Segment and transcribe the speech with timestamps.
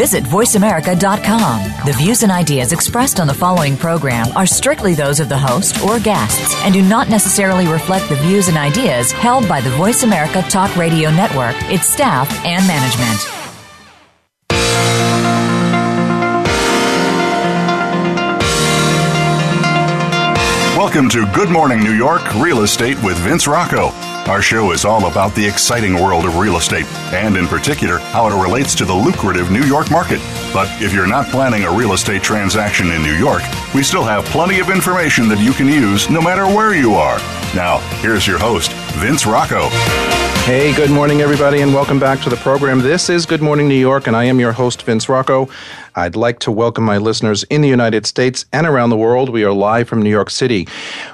[0.00, 1.62] visit VoiceAmerica.com.
[1.84, 5.78] The views and ideas expressed on the following program are strictly those of the host
[5.84, 10.02] or guests and do not necessarily reflect the views and ideas held by the Voice
[10.02, 13.20] America Talk Radio Network, its staff, and management.
[20.78, 23.90] Welcome to Good Morning New York Real Estate with Vince Rocco
[24.30, 28.28] our show is all about the exciting world of real estate, and in particular, how
[28.28, 30.20] it relates to the lucrative New York market.
[30.52, 33.42] But if you're not planning a real estate transaction in New York,
[33.74, 37.18] we still have plenty of information that you can use no matter where you are.
[37.56, 39.68] Now, here's your host, Vince Rocco.
[40.44, 42.80] Hey, good morning, everybody, and welcome back to the program.
[42.80, 45.48] This is Good Morning New York, and I am your host, Vince Rocco.
[45.94, 49.28] I'd like to welcome my listeners in the United States and around the world.
[49.30, 50.66] We are live from New York City.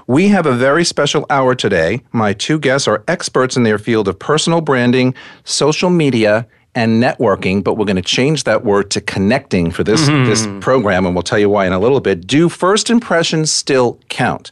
[0.08, 2.02] We have a very special hour today.
[2.12, 6.46] My two guests are experts in their field of personal branding, social media,
[6.76, 10.28] and networking, but we're going to change that word to connecting for this mm-hmm.
[10.28, 12.26] this program, and we'll tell you why in a little bit.
[12.26, 14.50] Do first impressions still count?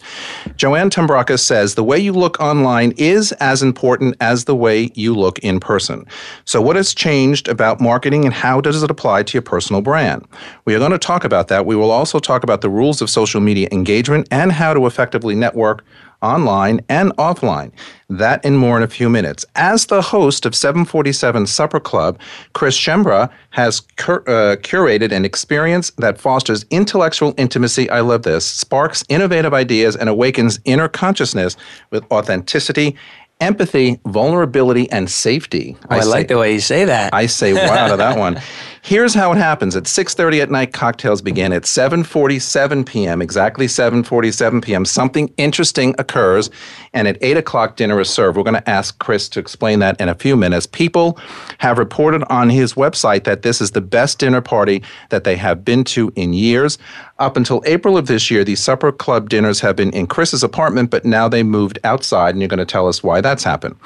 [0.56, 5.14] Joanne Tombrakis says the way you look online is as important as the way you
[5.14, 6.04] look in person.
[6.46, 10.26] So, what has changed about marketing, and how does it apply to your personal brand?
[10.64, 11.66] We are going to talk about that.
[11.66, 15.34] We will also talk about the rules of social media engagement and how to effectively
[15.34, 15.84] network
[16.24, 17.70] online and offline.
[18.08, 19.44] That and more in a few minutes.
[19.54, 22.18] As the host of 747 Supper Club,
[22.54, 27.88] Chris Schembra has cur- uh, curated an experience that fosters intellectual intimacy.
[27.90, 28.44] I love this.
[28.44, 31.56] Sparks innovative ideas and awakens inner consciousness
[31.90, 32.96] with authenticity
[33.44, 35.76] empathy, vulnerability, and safety.
[35.82, 37.12] Oh, I, I say, like the way you say that.
[37.12, 38.40] I say wow to that one.
[38.80, 39.76] Here's how it happens.
[39.76, 41.52] At 6:30 at night, cocktails begin.
[41.52, 46.50] At 7:47 p.m., exactly 7:47 p.m., something interesting occurs,
[46.92, 48.36] and at 8 o'clock, dinner is served.
[48.36, 50.66] We're going to ask Chris to explain that in a few minutes.
[50.66, 51.18] People
[51.58, 55.64] have reported on his website that this is the best dinner party that they have
[55.64, 56.78] been to in years.
[57.20, 60.90] Up until April of this year, the supper club dinners have been in Chris's apartment,
[60.90, 63.76] but now they moved outside, and you're going to tell us why that's happened.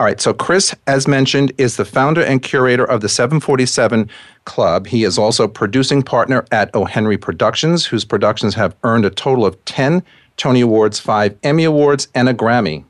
[0.00, 4.08] All right, so Chris, as mentioned, is the founder and curator of the 747
[4.46, 4.86] Club.
[4.86, 6.86] He is also producing partner at O.
[6.86, 10.02] Henry Productions, whose productions have earned a total of 10
[10.38, 12.84] Tony Awards, five Emmy Awards, and a Grammy.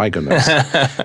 [0.00, 0.46] My goodness.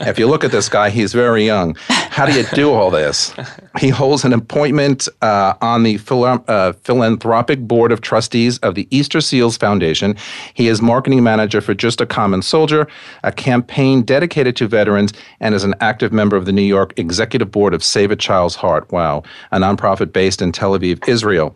[0.08, 1.76] if you look at this guy, he's very young.
[1.90, 3.34] How do you do all this?
[3.78, 6.00] He holds an appointment uh, on the
[6.48, 10.16] uh, philanthropic board of trustees of the Easter Seals Foundation.
[10.54, 12.88] He is marketing manager for Just a Common Soldier,
[13.26, 17.52] a campaign dedicated to veterans, and is an active member of the New York Executive
[17.52, 18.90] Board of Save a Child's Heart.
[18.94, 21.54] Wow, a nonprofit based in Tel Aviv, Israel.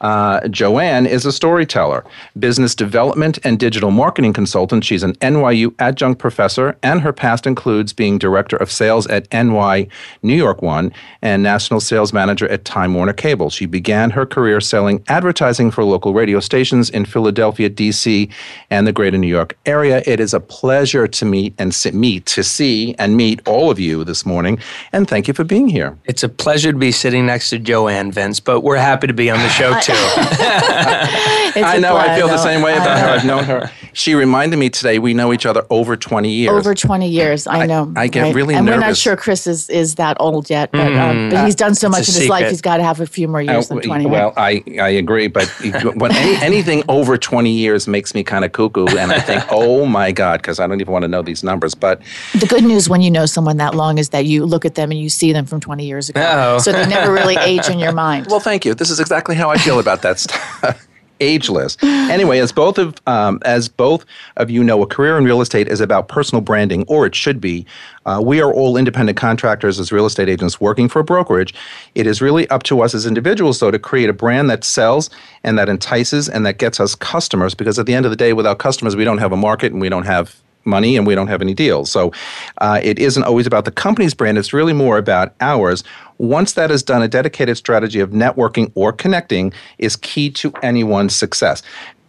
[0.00, 2.04] Uh, Joanne is a storyteller,
[2.38, 4.84] business development and digital marketing consultant.
[4.84, 9.88] She's an NYU adjunct professor, and her past includes being director of sales at NY
[10.22, 10.92] New York One
[11.22, 13.50] and national sales manager at Time Warner Cable.
[13.50, 18.28] She began her career selling advertising for local radio stations in Philadelphia, D.C.,
[18.70, 20.02] and the greater New York area.
[20.06, 23.78] It is a pleasure to meet and sit, meet to see and meet all of
[23.78, 24.58] you this morning,
[24.92, 25.96] and thank you for being here.
[26.04, 29.30] It's a pleasure to be sitting next to Joanne Vince, but we're happy to be
[29.30, 29.66] on the show.
[29.72, 30.18] Uh, too.
[31.64, 31.96] I know.
[31.96, 33.06] I feel the same way about her.
[33.08, 33.70] I've known her.
[33.92, 36.52] She reminded me today we know each other over 20 years.
[36.52, 37.46] Over 20 years.
[37.46, 37.92] I, know.
[37.96, 38.34] I, get right?
[38.34, 38.80] really and nervous.
[38.82, 41.74] we're not sure Chris is, is that old yet, but, um, mm, but he's done
[41.74, 42.48] so much in his life.
[42.48, 44.06] He's got to have a few more years uh, than 20.
[44.06, 45.46] Well, I, I agree, but
[45.96, 49.86] when any, anything over 20 years makes me kind of cuckoo, and I think, oh
[49.86, 51.74] my God, because I don't even want to know these numbers.
[51.74, 52.00] But
[52.38, 54.90] the good news when you know someone that long is that you look at them
[54.90, 56.22] and you see them from 20 years ago.
[56.26, 56.58] Oh.
[56.58, 58.26] So they never really age in your mind.
[58.28, 58.74] Well, thank you.
[58.74, 60.85] This is exactly how I feel about that stuff
[61.20, 61.76] ageless.
[61.82, 64.04] anyway, as both of um, as both
[64.36, 67.40] of you know, a career in real estate is about personal branding, or it should
[67.40, 67.66] be.
[68.04, 71.52] Uh, we are all independent contractors as real estate agents working for a brokerage.
[71.96, 75.10] It is really up to us as individuals, though, to create a brand that sells
[75.42, 77.54] and that entices and that gets us customers.
[77.56, 79.80] Because at the end of the day, without customers, we don't have a market and
[79.80, 80.36] we don't have
[80.66, 81.90] money and we don't have any deals.
[81.90, 82.12] So
[82.58, 85.84] uh, it isn't always about the company's brand, it's really more about ours.
[86.18, 91.14] Once that is done, a dedicated strategy of networking or connecting is key to anyone's
[91.14, 91.62] success.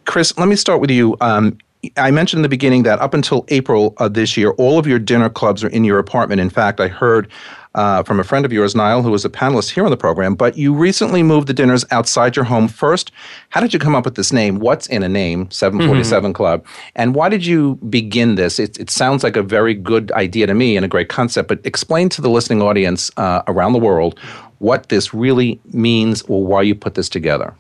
[0.06, 1.16] Chris, let me start with you.
[1.22, 1.58] Um,
[1.98, 5.00] I mentioned in the beginning that up until April of this year, all of your
[5.00, 6.42] dinner clubs are in your apartment.
[6.42, 7.28] In fact, I heard
[7.76, 10.36] uh, from a friend of yours, Niall, who was a panelist here on the program.
[10.36, 13.12] But you recently moved the dinners outside your home first.
[13.50, 14.60] How did you come up with this name?
[14.60, 16.36] What's in a name, 747 mm-hmm.
[16.36, 16.66] Club?
[16.96, 18.58] And why did you begin this?
[18.60, 21.60] It, it, sounds like a very good idea to me and a great concept, but
[21.66, 24.18] explain to the listening audience uh, around the world
[24.60, 27.54] what this really means or why you put this together.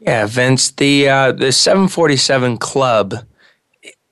[0.00, 3.14] Yeah, Vince, the, uh, the 747 Club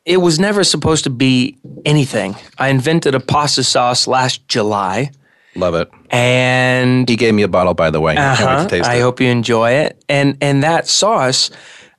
[0.04, 2.36] it was never supposed to be anything.
[2.58, 5.10] I invented a pasta sauce last July.
[5.56, 5.90] Love it.
[6.10, 8.16] And he gave me a bottle, by the way.
[8.16, 9.00] Uh-huh, I it.
[9.00, 10.02] hope you enjoy it.
[10.08, 11.50] And and that sauce,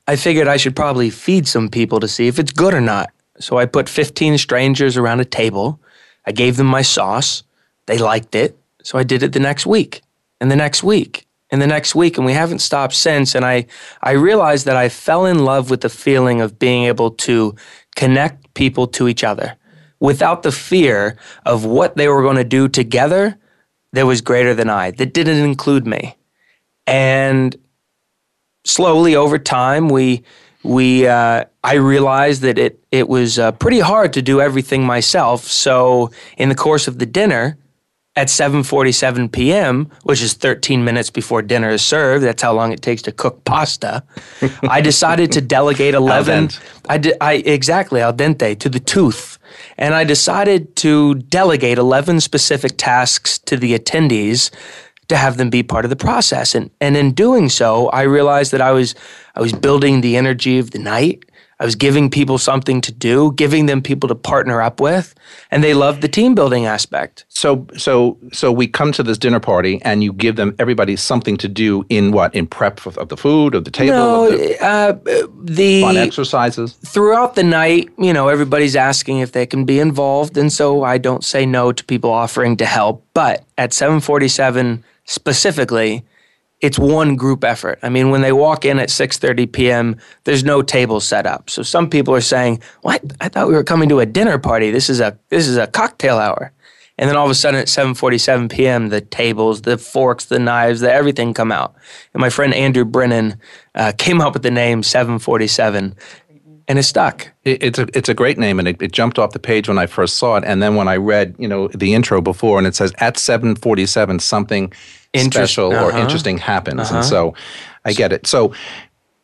[0.06, 3.10] I figured I should probably feed some people to see if it's good or not.
[3.38, 5.80] So I put 15 strangers around a table.
[6.26, 7.42] I gave them my sauce.
[7.86, 8.56] They liked it.
[8.82, 10.02] So I did it the next week
[10.40, 12.16] and the next week and the next week.
[12.16, 13.34] And we haven't stopped since.
[13.34, 13.66] And I,
[14.02, 17.54] I realized that I fell in love with the feeling of being able to
[17.96, 19.56] connect people to each other
[19.98, 23.36] without the fear of what they were going to do together
[23.92, 26.16] that was greater than I, that didn't include me.
[26.86, 27.56] And
[28.64, 30.22] slowly over time, we,
[30.62, 35.44] we, uh, I realized that it, it was uh, pretty hard to do everything myself.
[35.44, 37.56] So in the course of the dinner,
[38.16, 42.24] at 7:47 p.m., which is 13 minutes before dinner is served.
[42.24, 44.02] That's how long it takes to cook pasta.
[44.62, 46.48] I decided to delegate 11.
[46.88, 47.16] I did.
[47.20, 49.38] I exactly al dente to the tooth,
[49.76, 54.50] and I decided to delegate 11 specific tasks to the attendees
[55.08, 56.54] to have them be part of the process.
[56.54, 58.94] And and in doing so, I realized that I was
[59.34, 61.24] I was building the energy of the night.
[61.58, 65.14] I was giving people something to do, giving them people to partner up with,
[65.50, 67.24] and they loved the team building aspect.
[67.28, 71.36] So so so we come to this dinner party and you give them everybody something
[71.38, 74.62] to do in what in prep of, of the food of the table no, the,
[74.64, 74.92] uh,
[75.42, 77.88] the fun exercises throughout the night.
[77.98, 81.72] You know everybody's asking if they can be involved, and so I don't say no
[81.72, 83.02] to people offering to help.
[83.14, 86.04] But at seven forty seven specifically,
[86.60, 87.78] it's one group effort.
[87.82, 91.50] I mean, when they walk in at 6:30 p.m., there's no table set up.
[91.50, 93.02] So some people are saying, "What?
[93.20, 94.70] I thought we were coming to a dinner party.
[94.70, 96.52] This is a this is a cocktail hour."
[96.98, 100.80] And then all of a sudden at 7:47 p.m., the tables, the forks, the knives,
[100.80, 101.74] the everything come out.
[102.14, 103.36] And my friend Andrew Brennan
[103.74, 105.94] uh, came up with the name 747,
[106.68, 107.28] and it stuck.
[107.44, 109.78] It, it's a it's a great name, and it, it, jumped off the page when
[109.78, 112.66] I first saw it, and then when I read you know the intro before, and
[112.66, 114.72] it says at seven forty seven something
[115.14, 115.84] Inter- special uh-huh.
[115.96, 116.96] or interesting happens, uh-huh.
[116.96, 117.34] and so
[117.84, 118.26] I get it.
[118.26, 118.52] So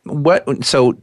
[0.05, 0.99] what so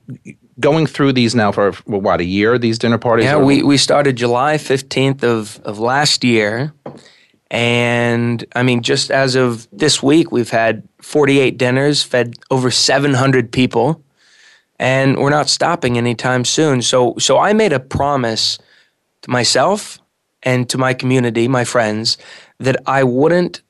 [0.59, 4.17] going through these now for what a year these dinner parties yeah we, we started
[4.17, 6.73] july 15th of, of last year
[7.49, 13.53] and i mean just as of this week we've had 48 dinners fed over 700
[13.53, 14.03] people
[14.79, 16.81] and we're not stopping anytime soon.
[16.81, 18.57] So, so I made a promise
[19.21, 19.99] to myself
[20.41, 22.17] and to my community, my friends,
[22.59, 23.61] that I wouldn't,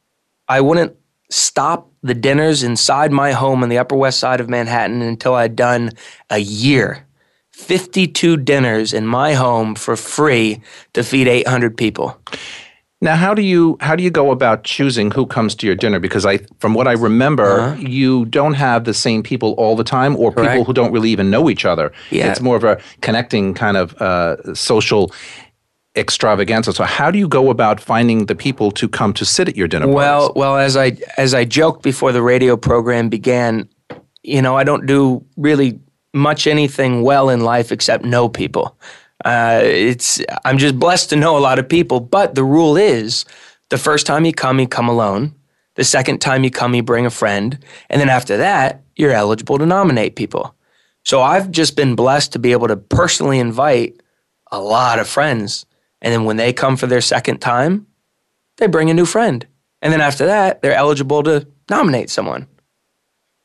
[0.47, 0.95] I wouldn't
[1.31, 5.55] stop the dinners inside my home on the Upper West Side of Manhattan until I'd
[5.55, 5.91] done
[6.29, 7.05] a year.
[7.51, 10.61] 52 dinners in my home for free
[10.93, 12.21] to feed 800 people.
[13.01, 15.99] Now, how do you how do you go about choosing who comes to your dinner?
[15.99, 17.79] Because I, from what I remember, uh-huh.
[17.81, 20.51] you don't have the same people all the time, or Correct.
[20.51, 21.93] people who don't really even know each other.
[22.11, 22.29] Yeah.
[22.29, 25.13] it's more of a connecting kind of uh, social
[25.95, 26.73] extravaganza.
[26.73, 29.69] So, how do you go about finding the people to come to sit at your
[29.69, 29.87] dinner?
[29.87, 30.35] Well, parties?
[30.35, 33.69] well, as I as I joked before the radio program began,
[34.23, 35.79] you know, I don't do really
[36.13, 38.77] much anything well in life except know people.
[39.25, 43.25] Uh, it's I'm just blessed to know a lot of people, but the rule is
[43.69, 45.35] the first time you come, you come alone.
[45.75, 47.57] The second time you come, you bring a friend.
[47.89, 50.53] And then after that, you're eligible to nominate people.
[51.05, 54.01] So I've just been blessed to be able to personally invite
[54.51, 55.65] a lot of friends.
[56.01, 57.87] And then when they come for their second time,
[58.57, 59.45] they bring a new friend.
[59.81, 62.47] And then after that, they're eligible to nominate someone.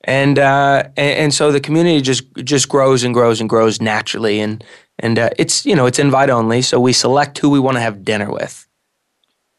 [0.02, 4.38] And, uh, and, and so the community just just grows and grows and grows naturally,
[4.40, 4.62] and
[4.98, 7.80] and uh, it's, you know, it's invite only, so we select who we want to
[7.80, 8.66] have dinner with.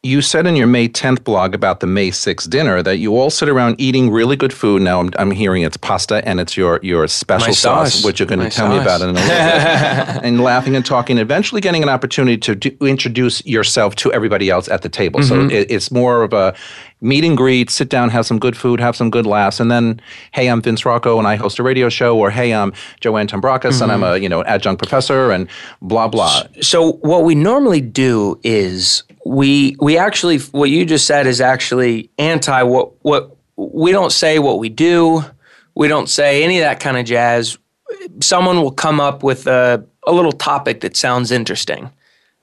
[0.01, 3.31] You said in your May 10th blog about the May 6th dinner that you all
[3.31, 4.83] sit around eating really good food.
[4.83, 8.27] Now I'm, I'm hearing it's pasta and it's your, your special sauce, sauce, which you're
[8.27, 8.75] going to tell sauce.
[8.75, 10.23] me about in a little bit.
[10.25, 14.69] and laughing and talking, eventually getting an opportunity to do, introduce yourself to everybody else
[14.69, 15.21] at the table.
[15.21, 15.49] Mm-hmm.
[15.49, 16.55] So it, it's more of a
[17.01, 19.99] meet and greet, sit down, have some good food, have some good laughs, and then,
[20.31, 23.59] hey, I'm Vince Rocco and I host a radio show, or hey, I'm Joanne Tombrakis,
[23.73, 23.83] mm-hmm.
[23.83, 24.23] and I'm a mm-hmm.
[24.23, 25.47] you know adjunct professor, and
[25.81, 26.43] blah blah.
[26.61, 32.09] So what we normally do is we we actually what you just said is actually
[32.17, 35.23] anti what what we don't say what we do,
[35.75, 37.57] we don't say any of that kind of jazz.
[38.21, 41.91] Someone will come up with a a little topic that sounds interesting.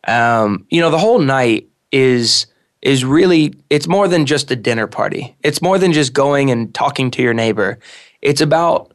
[0.08, 2.46] Um, you know, the whole night is
[2.82, 5.36] is really it's more than just a dinner party.
[5.42, 7.78] It's more than just going and talking to your neighbor.
[8.20, 8.92] It's about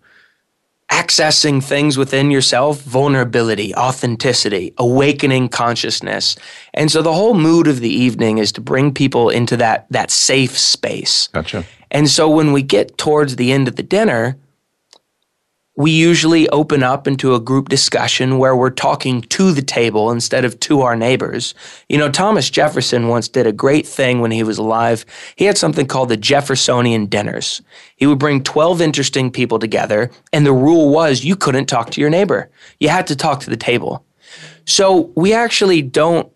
[0.91, 6.35] accessing things within yourself, vulnerability, authenticity, awakening consciousness.
[6.73, 10.11] And so the whole mood of the evening is to bring people into that that
[10.11, 11.27] safe space.
[11.29, 11.65] Gotcha.
[11.89, 14.37] And so when we get towards the end of the dinner,
[15.77, 20.43] we usually open up into a group discussion where we're talking to the table instead
[20.43, 21.53] of to our neighbors.
[21.87, 25.05] You know, Thomas Jefferson once did a great thing when he was alive.
[25.35, 27.61] He had something called the Jeffersonian dinners.
[27.95, 32.01] He would bring 12 interesting people together, and the rule was you couldn't talk to
[32.01, 32.49] your neighbor.
[32.79, 34.03] You had to talk to the table.
[34.65, 36.31] So we actually don't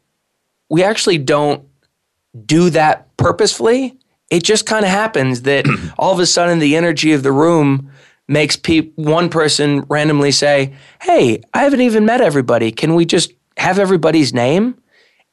[0.70, 1.68] we actually don't
[2.46, 3.98] do that purposefully.
[4.30, 5.66] It just kind of happens that
[5.98, 7.92] all of a sudden the energy of the room
[8.28, 12.72] makes pe- one person randomly say, Hey, I haven't even met everybody.
[12.72, 14.76] Can we just have everybody's name?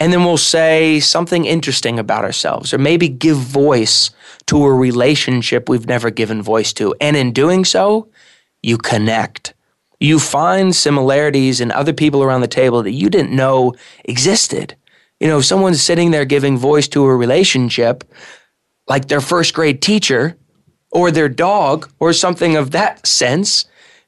[0.00, 4.11] And then we'll say something interesting about ourselves or maybe give voice
[4.47, 6.95] to a relationship we've never given voice to.
[7.00, 8.09] And in doing so,
[8.62, 9.54] you connect.
[10.00, 14.76] You find similarities in other people around the table that you didn't know existed.
[15.18, 18.04] You know, if someone's sitting there giving voice to a relationship,
[18.87, 20.38] like their first grade teacher,
[20.90, 23.64] or their dog or something of that sense,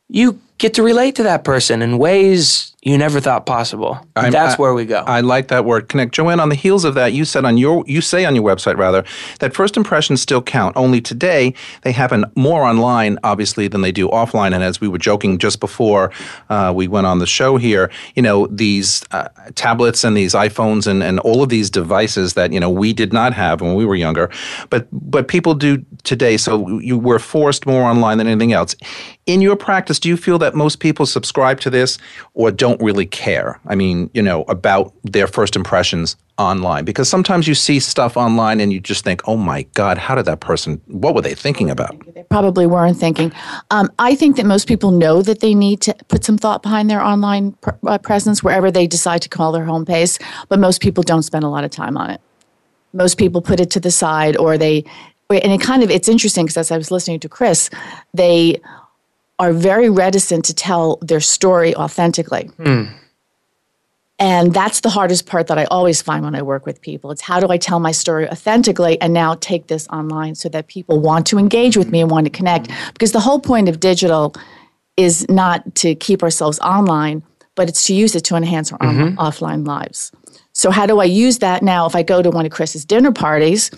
[0.08, 4.00] you get to relate to that person in ways you never thought possible.
[4.16, 5.00] I'm, That's I, where we go.
[5.06, 6.14] I like that word connect.
[6.14, 8.76] Joanne, on the heels of that, you said on your you say on your website
[8.78, 9.04] rather
[9.40, 10.76] that first impressions still count.
[10.76, 14.54] Only today they happen more online, obviously, than they do offline.
[14.54, 16.10] And as we were joking just before
[16.48, 20.86] uh, we went on the show here, you know these uh, tablets and these iPhones
[20.86, 23.84] and, and all of these devices that you know we did not have when we
[23.84, 24.30] were younger,
[24.70, 26.36] but but people do today.
[26.38, 28.74] So you were forced more online than anything else.
[29.26, 31.98] In your practice, do you feel that most people subscribe to this
[32.32, 32.69] or don't?
[32.70, 33.58] don't really care.
[33.66, 38.60] I mean, you know, about their first impressions online because sometimes you see stuff online
[38.60, 41.68] and you just think, oh my God, how did that person, what were they thinking
[41.70, 41.94] about?
[42.14, 43.32] They probably weren't thinking.
[43.70, 46.88] Um, I think that most people know that they need to put some thought behind
[46.88, 50.80] their online pr- uh, presence wherever they decide to call their home base, but most
[50.80, 52.20] people don't spend a lot of time on it.
[52.92, 54.84] Most people put it to the side or they,
[55.28, 57.70] and it kind of, it's interesting because as I was listening to Chris,
[58.14, 58.60] they
[59.40, 62.42] are very reticent to tell their story authentically.
[62.62, 62.84] Hmm.
[64.18, 67.10] And that's the hardest part that I always find when I work with people.
[67.10, 70.66] It's how do I tell my story authentically and now take this online so that
[70.66, 72.70] people want to engage with me and want to connect?
[72.92, 74.34] Because the whole point of digital
[74.98, 77.22] is not to keep ourselves online,
[77.54, 79.18] but it's to use it to enhance our mm-hmm.
[79.18, 80.12] offline lives.
[80.52, 83.12] So, how do I use that now if I go to one of Chris's dinner
[83.12, 83.70] parties?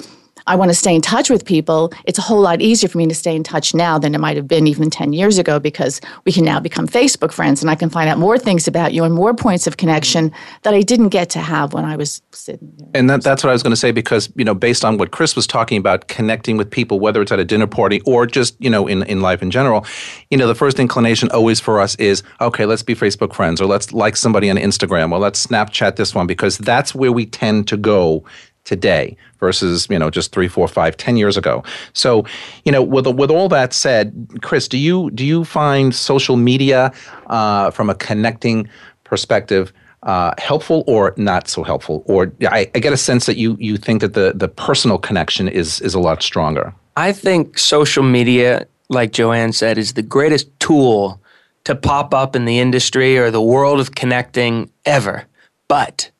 [0.46, 3.06] I want to stay in touch with people, it's a whole lot easier for me
[3.06, 6.00] to stay in touch now than it might have been even 10 years ago because
[6.24, 9.04] we can now become Facebook friends and I can find out more things about you
[9.04, 10.32] and more points of connection
[10.62, 12.72] that I didn't get to have when I was sitting.
[12.76, 12.88] There.
[12.94, 15.10] And that, that's what I was going to say because, you know, based on what
[15.12, 18.56] Chris was talking about, connecting with people, whether it's at a dinner party or just,
[18.58, 19.86] you know, in, in life in general,
[20.30, 23.66] you know, the first inclination always for us is, okay, let's be Facebook friends or
[23.66, 27.68] let's like somebody on Instagram or let's Snapchat this one because that's where we tend
[27.68, 28.24] to go
[28.64, 31.64] today versus you know just three four five ten years ago
[31.94, 32.24] so
[32.64, 36.92] you know with, with all that said chris do you do you find social media
[37.26, 38.68] uh, from a connecting
[39.04, 39.72] perspective
[40.04, 43.76] uh, helpful or not so helpful or I, I get a sense that you you
[43.76, 48.66] think that the the personal connection is is a lot stronger i think social media
[48.88, 51.20] like joanne said is the greatest tool
[51.64, 55.24] to pop up in the industry or the world of connecting ever
[55.68, 56.11] but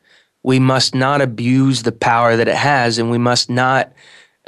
[0.43, 3.93] we must not abuse the power that it has and we must not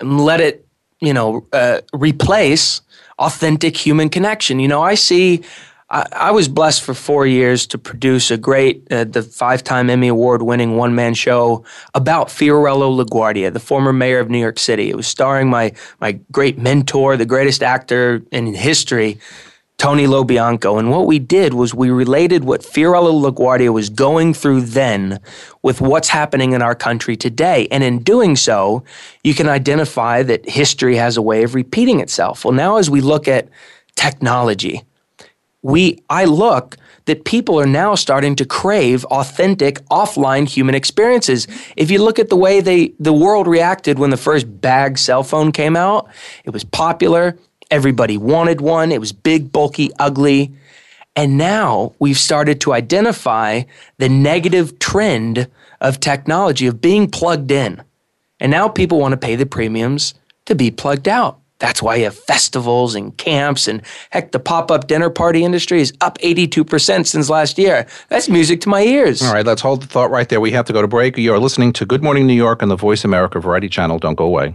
[0.03, 0.67] let it
[1.01, 2.81] you know uh, replace
[3.19, 5.43] authentic human connection you know i see
[5.91, 10.77] I, was blessed for four years to produce a great, uh, the five-time Emmy Award-winning
[10.77, 11.63] one-man show
[11.95, 14.91] about Fiorello LaGuardia, the former mayor of New York City.
[14.91, 19.21] It was starring my my great mentor, the greatest actor in history,
[19.79, 20.79] Tony Lo Bianco.
[20.79, 25.19] And what we did was we related what Fiorello LaGuardia was going through then
[25.63, 27.67] with what's happening in our country today.
[27.71, 28.85] And in doing so,
[29.25, 32.45] you can identify that history has a way of repeating itself.
[32.45, 33.49] Well, now as we look at
[33.97, 34.83] technology,
[35.63, 36.77] we I look
[37.07, 41.47] that people are now starting to crave authentic offline human experiences.
[41.77, 45.23] If you look at the way they the world reacted when the first bag cell
[45.23, 46.09] phone came out,
[46.45, 47.39] it was popular,
[47.71, 48.93] Everybody wanted one.
[48.93, 50.53] It was big, bulky, ugly.
[51.17, 53.63] And now we've started to identify
[53.99, 55.49] the negative trend
[55.81, 57.83] of technology, of being plugged in.
[58.41, 60.15] And now people want to pay the premiums
[60.47, 61.39] to be plugged out.
[61.61, 63.81] That's why you have festivals and camps and
[64.11, 67.87] heck, the pop up dinner party industry is up 82% since last year.
[68.09, 69.23] That's music to my ears.
[69.23, 70.41] All right, let's hold the thought right there.
[70.41, 71.17] We have to go to break.
[71.17, 73.99] You are listening to Good Morning New York on the Voice America Variety Channel.
[74.01, 74.55] Don't go away.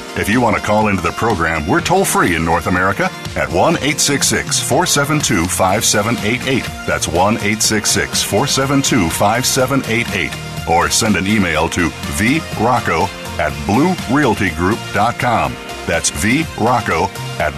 [0.17, 3.05] If you want to call into the program, we're toll free in North America
[3.37, 6.63] at 1 866 472 5788.
[6.85, 10.69] That's 1 866 472 5788.
[10.69, 13.07] Or send an email to vrocco
[13.39, 15.53] at bluerealtygroup.com.
[15.87, 17.07] That's vrocco
[17.39, 17.53] at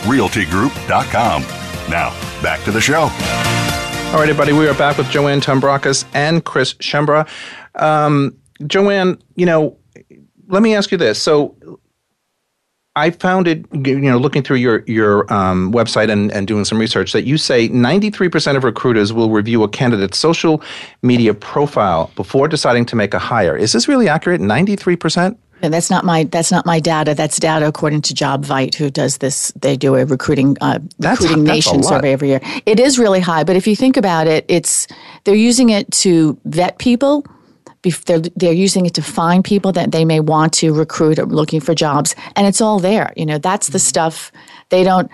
[0.00, 1.42] blurealtygroup.com.
[1.90, 3.00] Now, back to the show.
[3.02, 7.28] All right, everybody, we are back with Joanne Tombrakis and Chris Schembra.
[7.74, 9.76] Um, Joanne, you know,
[10.52, 11.20] let me ask you this.
[11.20, 11.56] So
[12.94, 16.78] I found it, you know, looking through your your um, website and, and doing some
[16.78, 20.62] research, that you say 93% of recruiters will review a candidate's social
[21.00, 23.56] media profile before deciding to make a hire.
[23.56, 24.42] Is this really accurate?
[24.42, 25.36] 93%?
[25.62, 27.14] No, that's not my that's not my data.
[27.14, 29.52] That's data according to JobVite, who does this.
[29.56, 32.40] They do a recruiting uh, recruiting that's nation survey every year.
[32.66, 34.86] It is really high, but if you think about it, it's
[35.24, 37.24] they're using it to vet people
[37.82, 41.60] they're, they're using it to find people that they may want to recruit or looking
[41.60, 44.30] for jobs and it's all there you know that's the stuff
[44.70, 45.10] they don't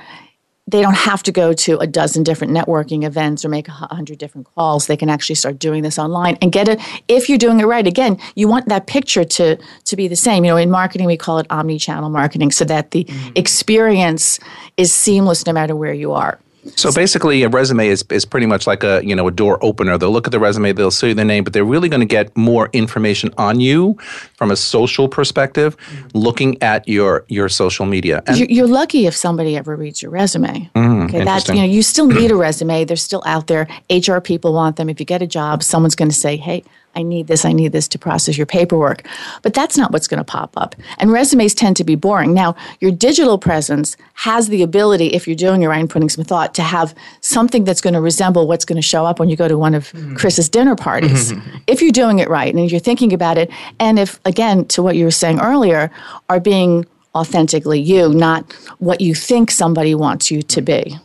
[0.67, 4.19] they don't have to go to a dozen different networking events or make a hundred
[4.19, 4.87] different calls.
[4.87, 6.79] They can actually start doing this online and get it.
[7.09, 10.45] If you're doing it right, again, you want that picture to to be the same.
[10.45, 13.31] You know, in marketing we call it omni-channel marketing, so that the mm-hmm.
[13.35, 14.39] experience
[14.77, 16.39] is seamless no matter where you are.
[16.77, 19.99] So basically, a resume is, is pretty much like a you know a door opener.
[19.99, 22.37] They'll look at the resume, they'll see the name, but they're really going to get
[22.37, 23.95] more information on you
[24.37, 26.07] from a social perspective, mm-hmm.
[26.19, 28.23] looking at your your social media.
[28.27, 30.71] And you're, you're lucky if somebody ever reads your resume.
[30.75, 32.85] Mm, okay, that's you know you still need a resume.
[32.85, 33.67] They're still out there.
[33.91, 34.89] HR people want them.
[34.89, 36.65] If you get a job, someone's going to say, "Hey,
[36.99, 39.07] I need this, I need this to process your paperwork.
[39.43, 40.75] But that's not what's going to pop up.
[40.99, 42.35] And resumes tend to be boring.
[42.35, 46.55] Now, your digital presence has the ability, if you're doing your own putting some thought,
[46.57, 49.47] to have something that's going to resemble what's going to show up when you go
[49.47, 50.17] to one of mm-hmm.
[50.17, 51.33] Chris's dinner parties.
[51.33, 51.57] Mm-hmm.
[51.69, 54.97] If you're doing it right and you're thinking about it, and if, again, to what
[54.97, 55.91] you were saying earlier,
[56.29, 56.85] are being
[57.15, 60.97] authentically you, not what you think somebody wants you to be.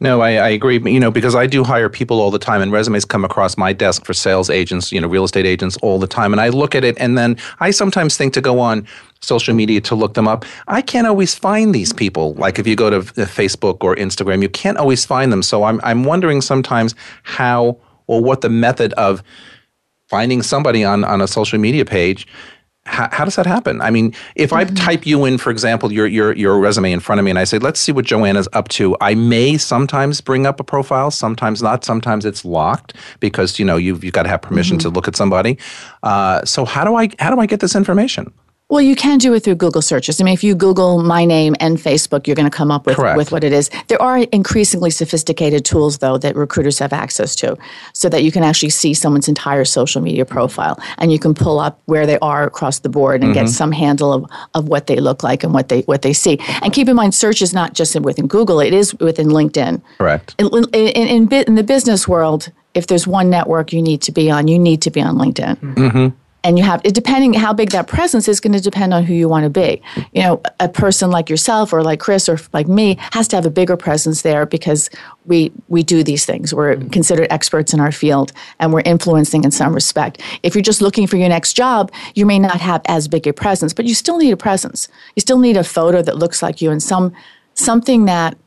[0.00, 0.76] No, I, I, agree.
[0.78, 3.72] You know, because I do hire people all the time, and resumes come across my
[3.72, 6.32] desk for sales agents, you know, real estate agents all the time.
[6.32, 8.86] And I look at it, and then I sometimes think to go on
[9.20, 10.44] social media to look them up.
[10.68, 12.34] I can't always find these people.
[12.34, 15.42] Like if you go to uh, Facebook or Instagram, you can't always find them.
[15.42, 19.20] So I'm, I'm wondering sometimes how or what the method of
[20.08, 22.28] finding somebody on, on a social media page
[22.88, 23.80] how, how, does that happen?
[23.82, 24.74] I mean, if I mm-hmm.
[24.74, 27.44] type you in, for example, your, your your resume in front of me, and I
[27.44, 31.62] say, "Let's see what Joanna's up to," I may sometimes bring up a profile, sometimes
[31.62, 31.84] not.
[31.84, 34.88] Sometimes it's locked because you know you've you've got to have permission mm-hmm.
[34.88, 35.58] to look at somebody.
[36.02, 38.32] Uh, so how do I how do I get this information?
[38.70, 40.20] Well, you can do it through Google searches.
[40.20, 42.98] I mean, if you Google my name and Facebook, you're going to come up with,
[42.98, 43.70] with what it is.
[43.86, 47.56] There are increasingly sophisticated tools, though, that recruiters have access to
[47.94, 51.58] so that you can actually see someone's entire social media profile and you can pull
[51.58, 53.44] up where they are across the board and mm-hmm.
[53.44, 56.36] get some handle of, of what they look like and what they what they see.
[56.60, 59.80] And keep in mind, search is not just within Google, it is within LinkedIn.
[59.96, 60.34] Correct.
[60.38, 64.30] in, in, in, in the business world, if there's one network you need to be
[64.30, 65.56] on, you need to be on LinkedIn.
[65.56, 66.08] Mm-hmm
[66.48, 69.12] and you have it depending how big that presence is going to depend on who
[69.14, 69.80] you want to be
[70.12, 73.44] you know a person like yourself or like chris or like me has to have
[73.44, 74.88] a bigger presence there because
[75.26, 76.88] we we do these things we're mm-hmm.
[76.88, 81.06] considered experts in our field and we're influencing in some respect if you're just looking
[81.06, 84.16] for your next job you may not have as big a presence but you still
[84.16, 87.12] need a presence you still need a photo that looks like you and some
[87.54, 88.38] something that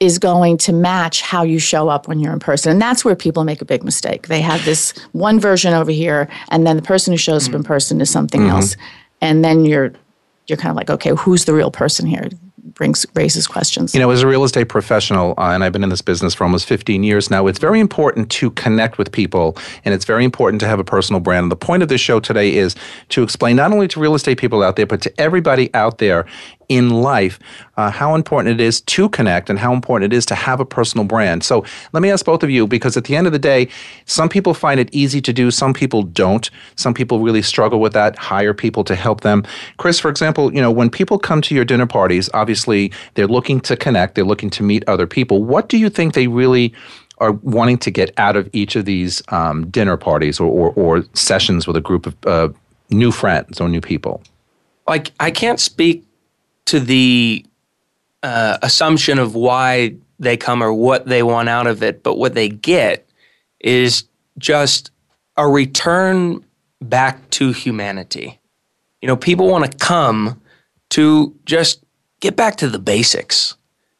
[0.00, 2.72] is going to match how you show up when you're in person.
[2.72, 4.28] And that's where people make a big mistake.
[4.28, 7.62] They have this one version over here, and then the person who shows up in
[7.62, 7.68] mm-hmm.
[7.68, 8.50] person is something mm-hmm.
[8.56, 8.76] else.
[9.20, 9.92] And then you're
[10.48, 12.28] you're kind of like, okay, who's the real person here?
[12.74, 13.94] brings raises questions.
[13.94, 16.44] You know, as a real estate professional, uh, and I've been in this business for
[16.44, 19.56] almost 15 years now, it's very important to connect with people,
[19.86, 21.44] and it's very important to have a personal brand.
[21.44, 22.74] And the point of this show today is
[23.10, 26.26] to explain not only to real estate people out there, but to everybody out there
[26.68, 27.38] in life,
[27.76, 30.64] uh, how important it is to connect and how important it is to have a
[30.64, 31.44] personal brand.
[31.44, 33.68] So let me ask both of you because at the end of the day,
[34.06, 36.48] some people find it easy to do, some people don't.
[36.76, 38.16] Some people really struggle with that.
[38.16, 39.44] Hire people to help them.
[39.78, 43.60] Chris, for example, you know when people come to your dinner parties, obviously they're looking
[43.60, 45.42] to connect, they're looking to meet other people.
[45.42, 46.72] What do you think they really
[47.18, 51.02] are wanting to get out of each of these um, dinner parties or, or, or,
[51.14, 52.48] sessions with a group of uh,
[52.90, 54.22] new friends or new people?
[54.86, 56.05] Like I can't speak
[56.66, 57.44] to the
[58.22, 62.34] uh, assumption of why they come or what they want out of it, but what
[62.34, 63.08] they get
[63.60, 64.04] is
[64.38, 64.90] just
[65.36, 66.44] a return
[66.82, 68.38] back to humanity.
[69.00, 70.40] You know, people want to come
[70.90, 71.82] to just
[72.20, 73.56] get back to the basics.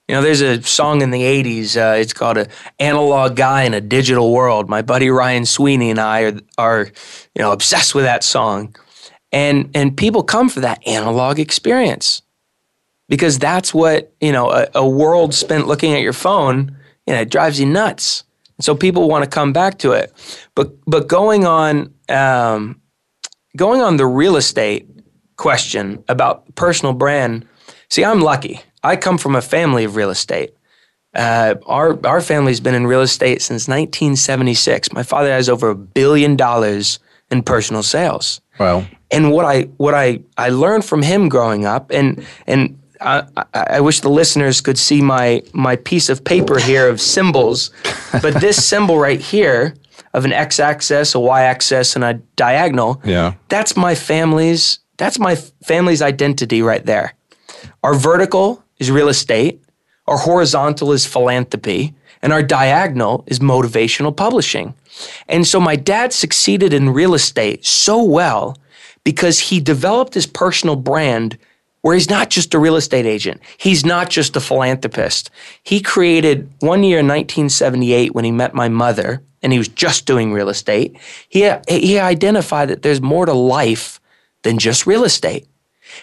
[0.08, 3.62] You know, there's a song in the 80s, uh, it's called "A uh, Analog Guy
[3.64, 4.68] in a Digital World.
[4.68, 6.84] My buddy Ryan Sweeney and I are, are
[7.34, 8.74] you know, obsessed with that song.
[9.32, 12.22] And, and people come for that analog experience
[13.08, 17.20] because that's what you know a, a world spent looking at your phone you know
[17.20, 18.24] it drives you nuts
[18.60, 20.12] so people want to come back to it
[20.54, 22.80] but but going on um,
[23.56, 24.88] going on the real estate
[25.36, 27.46] question about personal brand
[27.90, 30.54] see i'm lucky i come from a family of real estate
[31.14, 35.74] uh, our our family's been in real estate since 1976 my father has over a
[35.74, 36.98] billion dollars
[37.30, 41.90] in personal sales wow and what I what I I learned from him growing up
[41.92, 46.88] and and I, I, wish the listeners could see my my piece of paper here
[46.88, 47.70] of symbols,
[48.22, 49.74] but this symbol right here
[50.14, 53.00] of an x-axis, a y-axis, and a diagonal.
[53.04, 54.78] Yeah, that's my family's.
[54.98, 57.12] That's my family's identity right there.
[57.82, 59.62] Our vertical is real estate.
[60.06, 64.74] Our horizontal is philanthropy, and our diagonal is motivational publishing.
[65.28, 68.56] And so my dad succeeded in real estate so well
[69.04, 71.36] because he developed his personal brand
[71.86, 75.30] where he's not just a real estate agent, he's not just a philanthropist.
[75.62, 80.04] He created one year in 1978 when he met my mother and he was just
[80.04, 80.96] doing real estate.
[81.28, 84.00] He, he identified that there's more to life
[84.42, 85.46] than just real estate.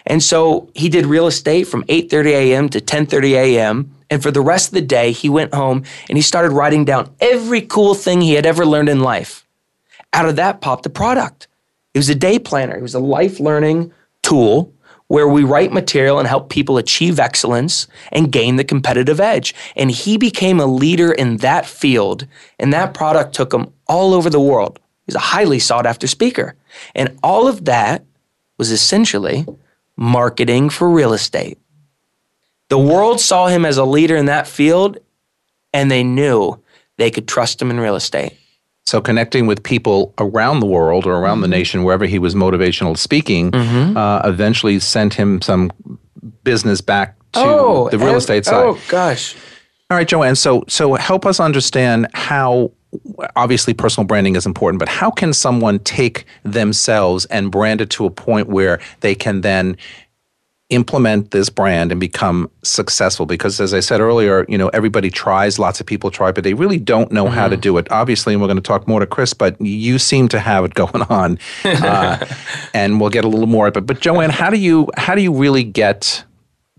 [0.06, 2.70] And so he did real estate from 8:30 a.m.
[2.70, 3.94] to 10:30 a.m.
[4.10, 7.14] and for the rest of the day he went home and he started writing down
[7.20, 9.46] every cool thing he had ever learned in life.
[10.14, 11.50] Out of that popped a product.
[11.94, 12.76] It was a day planner.
[12.78, 13.92] It was a life learning
[14.22, 14.72] tool
[15.08, 19.54] where we write material and help people achieve excellence and gain the competitive edge.
[19.76, 22.28] And he became a leader in that field,
[22.60, 24.80] and that product took him all over the world.
[25.06, 26.56] He's a highly sought after speaker.
[26.96, 28.06] And all of that
[28.58, 29.46] was essentially
[29.98, 31.58] marketing for real estate.
[32.70, 34.98] The world saw him as a leader in that field,
[35.74, 36.58] and they knew
[36.98, 38.34] they could trust him in real estate.
[38.94, 41.42] So connecting with people around the world or around mm-hmm.
[41.42, 43.98] the nation, wherever he was motivational speaking, mm-hmm.
[43.98, 45.72] uh, eventually sent him some
[46.44, 48.64] business back to oh, the real estate oh, side.
[48.64, 49.36] Oh gosh.
[49.90, 50.36] All right, Joanne.
[50.36, 52.72] So so help us understand how
[53.36, 58.06] obviously personal branding is important, but how can someone take themselves and brand it to
[58.06, 59.76] a point where they can then
[60.70, 65.60] implement this brand and become successful because as i said earlier you know everybody tries
[65.60, 67.34] lots of people try but they really don't know mm-hmm.
[67.34, 67.62] how to mm-hmm.
[67.62, 70.40] do it obviously and we're going to talk more to chris but you seem to
[70.40, 72.26] have it going on uh,
[72.74, 75.34] and we'll get a little more but but joanne how do you how do you
[75.36, 76.24] really get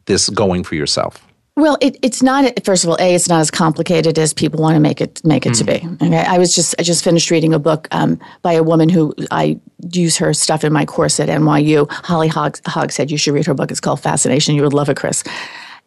[0.07, 1.21] this going for yourself
[1.57, 2.51] well, it, it's not.
[2.65, 5.47] First of all, a it's not as complicated as people want to make it make
[5.47, 5.59] it mm.
[5.67, 5.95] to hmm.
[5.99, 6.05] be.
[6.07, 9.15] Okay, I was just I just finished reading a book um, by a woman who
[9.31, 9.61] I
[9.93, 11.89] use her stuff in my course at NYU.
[11.91, 13.71] Holly Hogg, Hogshead you should read her book.
[13.71, 14.57] It's called Fascination.
[14.57, 15.23] You would love it, Chris.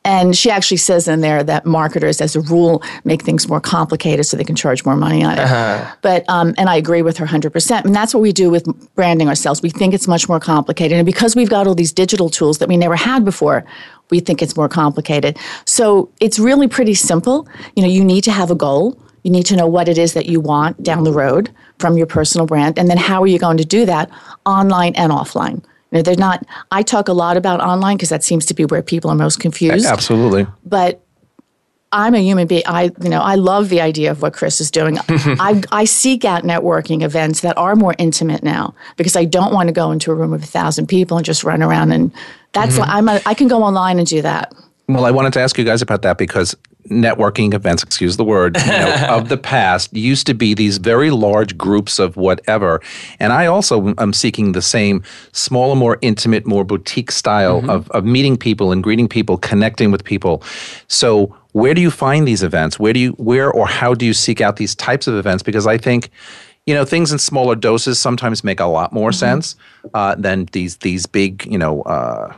[0.07, 4.25] And she actually says in there that marketers, as a rule, make things more complicated
[4.25, 5.39] so they can charge more money on it.
[5.39, 5.95] Uh-huh.
[6.01, 7.83] But um, and I agree with her 100%.
[7.83, 8.65] And that's what we do with
[8.95, 9.61] branding ourselves.
[9.61, 12.69] We think it's much more complicated, and because we've got all these digital tools that
[12.69, 13.65] we never had before,
[14.09, 15.37] we think it's more complicated.
[15.65, 17.45] So it's really pretty simple.
[17.75, 18.97] You know, you need to have a goal.
[19.23, 22.07] You need to know what it is that you want down the road from your
[22.07, 24.09] personal brand, and then how are you going to do that
[24.45, 26.45] online and offline they're not.
[26.71, 29.39] I talk a lot about online because that seems to be where people are most
[29.39, 29.85] confused.
[29.85, 30.45] Absolutely.
[30.65, 31.01] But
[31.91, 32.63] I'm a human being.
[32.65, 34.97] I, you know, I love the idea of what Chris is doing.
[35.07, 39.67] I, I seek out networking events that are more intimate now because I don't want
[39.67, 42.11] to go into a room of a thousand people and just run around and
[42.53, 42.77] that's.
[42.77, 43.27] Mm-hmm.
[43.27, 44.53] I can go online and do that.
[44.89, 46.55] Well, I wanted to ask you guys about that because
[46.89, 51.11] networking events, excuse the word, you know, of the past used to be these very
[51.11, 52.81] large groups of whatever.
[53.19, 57.69] And I also am seeking the same smaller, more intimate, more boutique style mm-hmm.
[57.69, 60.41] of, of meeting people and greeting people, connecting with people.
[60.87, 62.79] So where do you find these events?
[62.79, 65.43] Where do you where or how do you seek out these types of events?
[65.43, 66.09] Because I think
[66.67, 69.15] you know things in smaller doses sometimes make a lot more mm-hmm.
[69.17, 69.55] sense
[69.93, 72.31] uh, than these these big you know uh,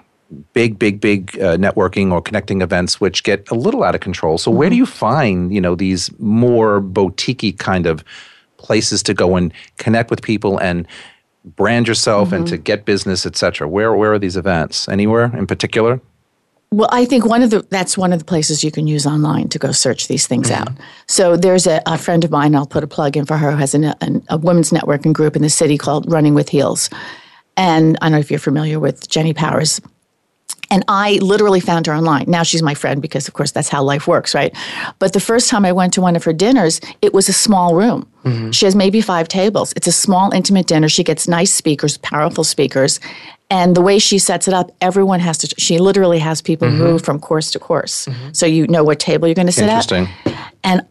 [0.54, 4.38] big, big, big uh, networking or connecting events, which get a little out of control.
[4.38, 4.58] So, mm-hmm.
[4.58, 4.82] where do mm-hmm.
[4.82, 8.04] you find you know these more boutiquey kind of
[8.58, 10.88] places to go and connect with people and
[11.56, 12.38] brand yourself mm-hmm.
[12.38, 13.68] and to get business, et cetera?
[13.68, 14.88] Where where are these events?
[14.88, 16.02] Anywhere in particular?
[16.72, 19.50] Well, I think one of the that's one of the places you can use online
[19.50, 20.62] to go search these things mm-hmm.
[20.62, 20.72] out.
[21.08, 22.54] So there's a, a, friend of mine.
[22.54, 23.52] I'll put a plug in for her.
[23.54, 26.92] Who has an, an, a women's networking group in the city called Running with Heels,
[27.58, 29.82] and I don't know if you're familiar with Jenny Powers.
[30.72, 32.26] And I literally found her online.
[32.28, 34.56] Now she's my friend because, of course, that's how life works, right?
[35.00, 37.74] But the first time I went to one of her dinners, it was a small
[37.76, 38.08] room.
[38.24, 38.52] Mm-hmm.
[38.52, 39.74] She has maybe five tables.
[39.76, 40.88] It's a small, intimate dinner.
[40.88, 43.00] She gets nice speakers, powerful speakers.
[43.50, 46.78] And the way she sets it up, everyone has to, she literally has people mm-hmm.
[46.78, 48.06] move from course to course.
[48.06, 48.34] Mm-hmm.
[48.34, 50.08] So you know what table you're going to sit Interesting.
[50.26, 50.54] at.
[50.64, 50.82] And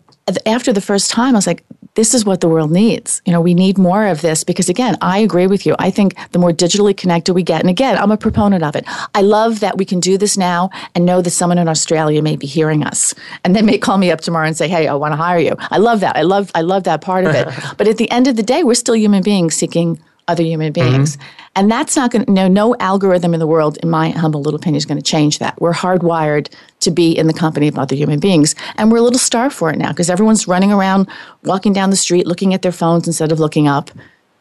[0.44, 1.62] after the first time, I was like,
[1.94, 3.20] this is what the world needs.
[3.24, 5.74] You know, we need more of this because, again, I agree with you.
[5.80, 8.84] I think the more digitally connected we get, and again, I'm a proponent of it.
[9.14, 12.36] I love that we can do this now and know that someone in Australia may
[12.36, 15.12] be hearing us and they may call me up tomorrow and say, "Hey, I want
[15.12, 16.16] to hire you." I love that.
[16.16, 17.48] I love, I love that part of it.
[17.76, 20.90] but at the end of the day, we're still human beings seeking other human mm-hmm.
[20.90, 21.16] beings.
[21.16, 21.24] Mm-hmm.
[21.56, 24.60] And that's not going to, no, no algorithm in the world, in my humble little
[24.60, 25.60] opinion, is going to change that.
[25.60, 26.52] We're hardwired
[26.88, 28.54] to be in the company of other human beings.
[28.76, 31.08] And we're a little starved for it now because everyone's running around,
[31.44, 33.90] walking down the street, looking at their phones instead of looking up.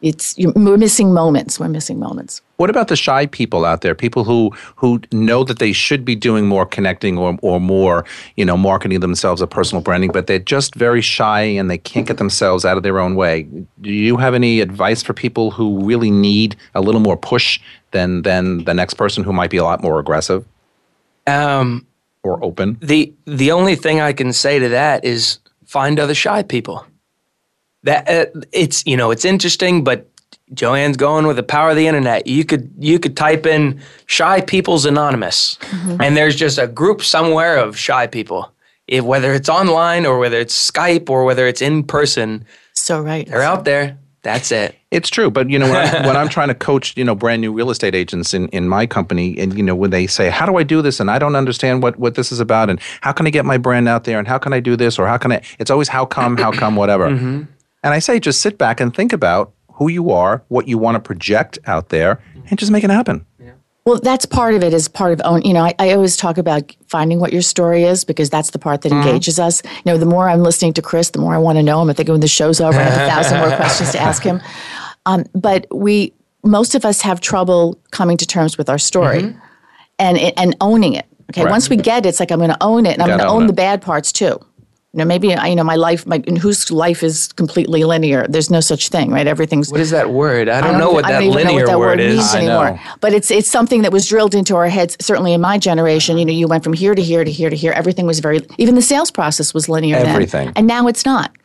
[0.00, 1.58] It's we're missing moments.
[1.58, 2.40] We're missing moments.
[2.56, 3.96] What about the shy people out there?
[3.96, 8.04] People who who know that they should be doing more connecting or or more,
[8.36, 12.06] you know, marketing themselves or personal branding, but they're just very shy and they can't
[12.06, 13.42] get themselves out of their own way.
[13.80, 18.22] Do you have any advice for people who really need a little more push than
[18.22, 20.44] than the next person who might be a lot more aggressive?
[21.26, 21.84] Um,
[22.28, 22.78] or open.
[22.80, 26.86] The the only thing I can say to that is find other shy people.
[27.82, 30.08] That uh, it's you know it's interesting, but
[30.52, 32.26] Joanne's going with the power of the internet.
[32.26, 36.00] You could you could type in shy people's anonymous, mm-hmm.
[36.00, 38.52] and there's just a group somewhere of shy people.
[38.86, 43.26] If whether it's online or whether it's Skype or whether it's in person, so right,
[43.28, 43.98] they're out there.
[44.22, 44.76] That's it.
[44.90, 47.40] It's true, but you know when, I, when I'm trying to coach, you know, brand
[47.40, 50.44] new real estate agents in, in my company, and you know when they say, "How
[50.46, 53.12] do I do this?" and I don't understand what what this is about, and how
[53.12, 55.16] can I get my brand out there, and how can I do this, or how
[55.18, 55.42] can I?
[55.60, 57.08] It's always how come, how come, whatever.
[57.18, 57.42] Mm-hmm.
[57.84, 60.94] And I say, just sit back and think about who you are, what you want
[60.96, 63.24] to project out there, and just make it happen.
[63.84, 65.42] Well, that's part of it is part of own.
[65.42, 68.58] You know, I, I, always talk about finding what your story is because that's the
[68.58, 69.08] part that mm-hmm.
[69.08, 69.62] engages us.
[69.64, 71.88] You know, the more I'm listening to Chris, the more I want to know him.
[71.88, 74.40] I think when the show's over, I have a thousand more questions to ask him.
[75.06, 76.12] Um, but we,
[76.44, 79.38] most of us, have trouble coming to terms with our story mm-hmm.
[79.98, 81.06] and and owning it.
[81.30, 81.50] Okay, right.
[81.50, 83.26] once we get it, it's like I'm going to own it, and I'm going to
[83.26, 84.38] own the bad parts too.
[84.94, 86.06] You know, maybe you know my life.
[86.06, 88.26] My whose life is completely linear.
[88.26, 89.26] There's no such thing, right?
[89.26, 89.70] Everything's.
[89.70, 90.48] What is that word?
[90.48, 92.80] I don't, I don't know, what that linear what that word, word is anymore.
[93.02, 94.96] But it's it's something that was drilled into our heads.
[94.98, 96.20] Certainly in my generation, uh-huh.
[96.20, 97.72] you know, you went from here to here to here to here.
[97.72, 98.40] Everything was very.
[98.56, 99.96] Even the sales process was linear.
[99.96, 100.46] Everything.
[100.46, 101.36] Then, and now it's not.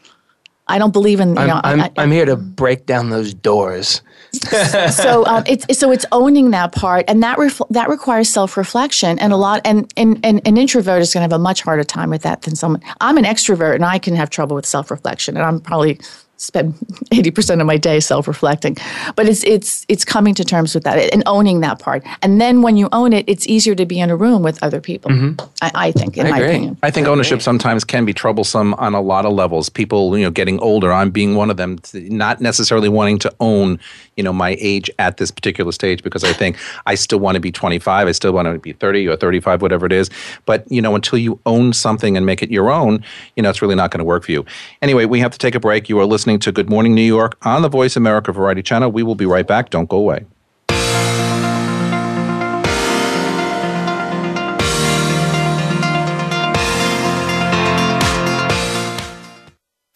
[0.70, 1.36] I don't believe in.
[1.36, 4.02] You I'm, know, I'm, I, am here to break down those doors
[4.92, 9.20] so um, it's so it's owning that part, and that ref- that requires self reflection,
[9.20, 9.62] and a lot.
[9.64, 12.42] And, and, and an introvert is going to have a much harder time with that
[12.42, 12.82] than someone.
[13.00, 16.00] I'm an extrovert, and I can have trouble with self reflection, and I'm probably
[16.44, 16.74] spend
[17.12, 18.76] 80% of my day self-reflecting
[19.16, 22.62] but it's it's it's coming to terms with that and owning that part and then
[22.62, 25.48] when you own it it's easier to be in a room with other people mm-hmm.
[25.62, 26.50] I, I, think in I my agree.
[26.50, 30.18] opinion i think I ownership sometimes can be troublesome on a lot of levels people
[30.18, 33.80] you know getting older i'm being one of them not necessarily wanting to own
[34.18, 37.40] you know my age at this particular stage because i think i still want to
[37.40, 40.10] be 25 i still want to be 30 or 35 whatever it is
[40.46, 43.04] but you know until you own something and make it your own
[43.38, 44.46] you know it's really not going to work for you
[44.82, 47.02] anyway we have to take a break you are listening listening to Good Morning New
[47.04, 48.92] York on the Voice America Variety Channel.
[48.92, 49.70] We will be right back.
[49.70, 50.26] Don't go away.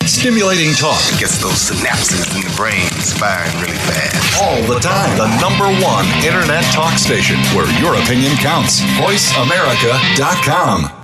[0.05, 4.41] Stimulating talk gets those synapses in the brain firing really fast.
[4.41, 5.17] All the time.
[5.17, 8.81] The number one internet talk station where your opinion counts.
[8.99, 11.03] VoiceAmerica.com.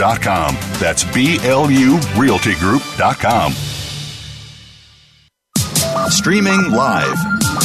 [0.79, 3.51] that's B L U RealtyGroup.com.
[6.09, 7.15] Streaming live,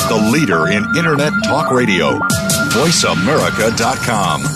[0.08, 2.18] the leader in Internet Talk Radio,
[2.70, 4.55] VoiceAmerica.com.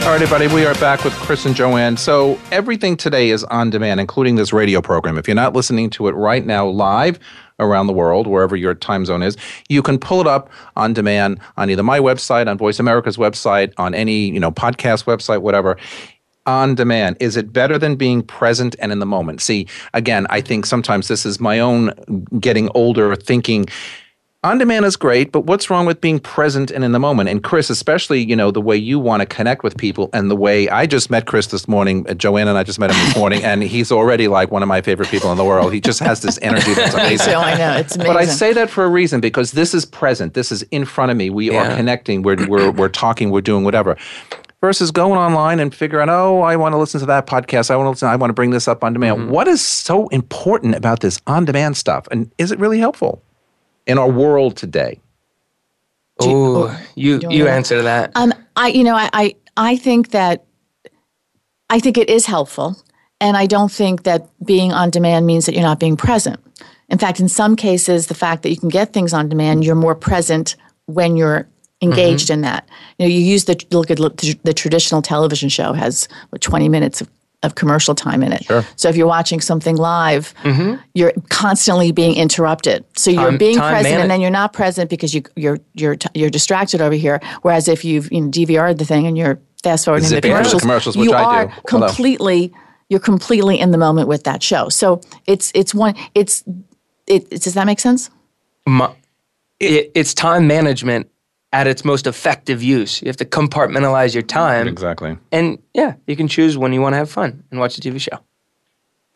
[0.00, 1.96] All right, everybody, we are back with Chris and Joanne.
[1.98, 5.18] So, everything today is on demand, including this radio program.
[5.18, 7.18] If you're not listening to it right now live
[7.60, 9.36] around the world, wherever your time zone is,
[9.68, 13.74] you can pull it up on demand on either my website, on Voice America's website,
[13.76, 15.76] on any, you know, podcast website, whatever
[16.46, 20.40] on demand is it better than being present and in the moment see again i
[20.40, 21.92] think sometimes this is my own
[22.40, 23.66] getting older thinking
[24.42, 27.28] on demand is great, but what's wrong with being present and in the moment?
[27.28, 30.36] And Chris, especially, you know, the way you want to connect with people and the
[30.36, 33.14] way I just met Chris this morning, uh, Joanne and I just met him this
[33.16, 35.74] morning, and he's already like one of my favorite people in the world.
[35.74, 37.18] He just has this energy that's amazing.
[37.18, 38.12] so I know, it's amazing.
[38.14, 40.32] But I say that for a reason because this is present.
[40.32, 41.28] This is in front of me.
[41.28, 41.72] We yeah.
[41.72, 42.22] are connecting.
[42.22, 43.30] We're, we're, we're talking.
[43.30, 43.96] We're doing whatever
[44.62, 47.70] versus going online and figuring, oh, I want to listen to that podcast.
[47.70, 48.08] I want to listen.
[48.08, 49.18] I want to bring this up on demand.
[49.18, 49.30] Mm-hmm.
[49.32, 52.06] What is so important about this on demand stuff?
[52.10, 53.22] And is it really helpful?
[53.90, 55.00] in our world today?
[56.22, 58.12] Ooh, oh, you you answer that.
[58.14, 60.44] Um, I you know I, I I think that
[61.70, 62.76] I think it is helpful,
[63.20, 66.38] and I don't think that being on demand means that you're not being present.
[66.88, 69.76] In fact, in some cases, the fact that you can get things on demand, you're
[69.86, 71.48] more present when you're
[71.82, 72.32] engaged mm-hmm.
[72.44, 72.68] in that.
[72.98, 76.68] You know, you use the look at the, the traditional television show has what, 20
[76.68, 77.08] minutes of
[77.42, 78.44] of commercial time in it.
[78.44, 78.64] Sure.
[78.76, 80.80] So if you're watching something live, mm-hmm.
[80.94, 82.84] you're constantly being interrupted.
[82.96, 85.96] So you're time, being time present and then you're not present because you you're you're
[85.96, 87.20] t- you're distracted over here.
[87.42, 90.96] Whereas if you've you know, DVR'd the thing and you're fast forwarding the commercials, commercials
[90.96, 91.52] you I are do.
[91.66, 92.52] completely
[92.90, 94.68] you're completely in the moment with that show.
[94.68, 96.44] So it's it's one it's
[97.06, 98.10] it, does that make sense?
[98.66, 98.94] My,
[99.58, 101.10] it, it's time management
[101.52, 103.02] at its most effective use.
[103.02, 104.68] You have to compartmentalize your time.
[104.68, 105.16] Exactly.
[105.32, 108.00] And yeah, you can choose when you want to have fun and watch a TV
[108.00, 108.18] show.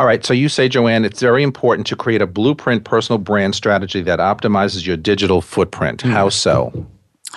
[0.01, 0.25] All right.
[0.25, 4.19] So you say, Joanne, it's very important to create a blueprint personal brand strategy that
[4.19, 6.03] optimizes your digital footprint.
[6.03, 6.13] Mm-hmm.
[6.13, 6.31] How hmm.
[6.31, 6.87] so?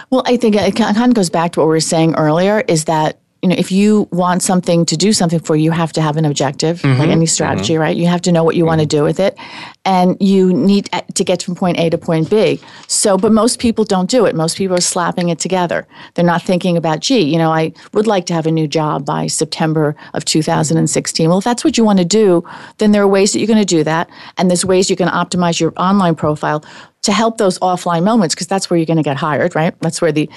[0.09, 2.85] Well, I think it kind of goes back to what we were saying earlier is
[2.85, 6.17] that you know, if you want something to do something for, you have to have
[6.17, 6.99] an objective, mm-hmm.
[6.99, 7.81] like any strategy, mm-hmm.
[7.81, 7.95] right?
[7.95, 8.69] You have to know what you mm-hmm.
[8.69, 9.37] want to do with it,
[9.85, 12.59] and you need to get from point A to point B.
[12.87, 14.33] So, but most people don't do it.
[14.35, 15.85] Most people are slapping it together.
[16.15, 19.05] They're not thinking about, gee, you know, I would like to have a new job
[19.05, 21.29] by September of 2016.
[21.29, 22.43] Well, if that's what you want to do,
[22.79, 25.09] then there are ways that you're going to do that, and there's ways you can
[25.09, 26.63] optimize your online profile
[27.07, 29.73] to help those offline moments because that's where you're going to get hired, right?
[29.79, 30.29] That's where the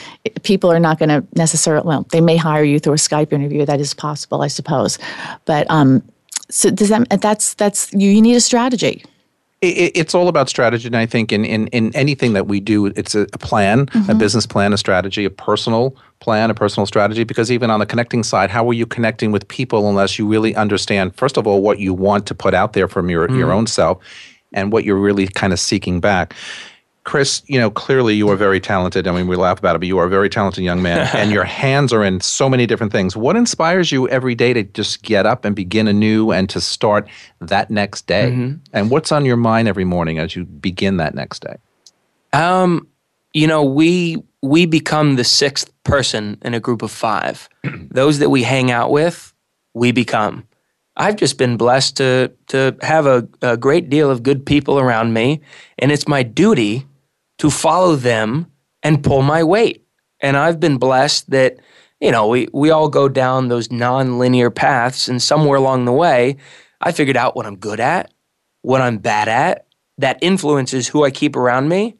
[0.44, 3.66] people are not going to necessarily, well, they may hire you through a Skype interview.
[3.66, 4.96] That is possible, I suppose.
[5.46, 6.00] But um,
[6.48, 9.04] so does that, that's, that's, you, you need a strategy
[9.62, 13.14] it's all about strategy and i think in, in, in anything that we do it's
[13.14, 14.10] a, plan mm-hmm.
[14.10, 17.84] a business plan a strategy a personal plan a personal strategy because even on the
[17.84, 21.60] connecting side how are you connecting with people unless you really understand first of all
[21.60, 23.36] what you want to put out there from your, mm-hmm.
[23.38, 23.54] your mm.
[23.54, 23.98] own self
[24.52, 26.34] and what you're really kind of seeking back.
[27.04, 29.06] Chris, you know, clearly you are very talented.
[29.08, 31.30] I mean, we laugh about it, but you are a very talented young man, and
[31.32, 33.16] your hands are in so many different things.
[33.16, 37.08] What inspires you every day to just get up and begin anew and to start
[37.40, 38.30] that next day?
[38.30, 38.56] Mm-hmm.
[38.72, 41.56] And what's on your mind every morning as you begin that next day?
[42.32, 42.86] Um,
[43.32, 47.48] you know, we we become the sixth person in a group of five.
[47.90, 49.32] Those that we hang out with,
[49.74, 50.46] we become.
[51.00, 55.14] I've just been blessed to to have a, a great deal of good people around
[55.14, 55.40] me,
[55.78, 56.86] and it's my duty
[57.38, 58.48] to follow them
[58.82, 59.82] and pull my weight.
[60.20, 61.56] And I've been blessed that
[62.00, 66.36] you know we we all go down those nonlinear paths, and somewhere along the way,
[66.82, 68.12] I figured out what I'm good at,
[68.60, 69.64] what I'm bad at.
[69.96, 71.94] That influences who I keep around me,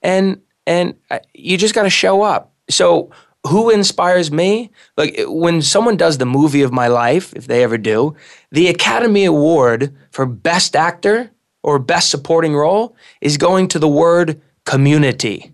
[0.00, 2.54] and and uh, you just got to show up.
[2.70, 3.10] So
[3.46, 4.70] who inspires me?
[4.96, 8.14] Like when someone does the movie of my life, if they ever do,
[8.52, 11.30] the Academy Award for Best Actor
[11.62, 15.52] or Best Supporting Role is going to the word community.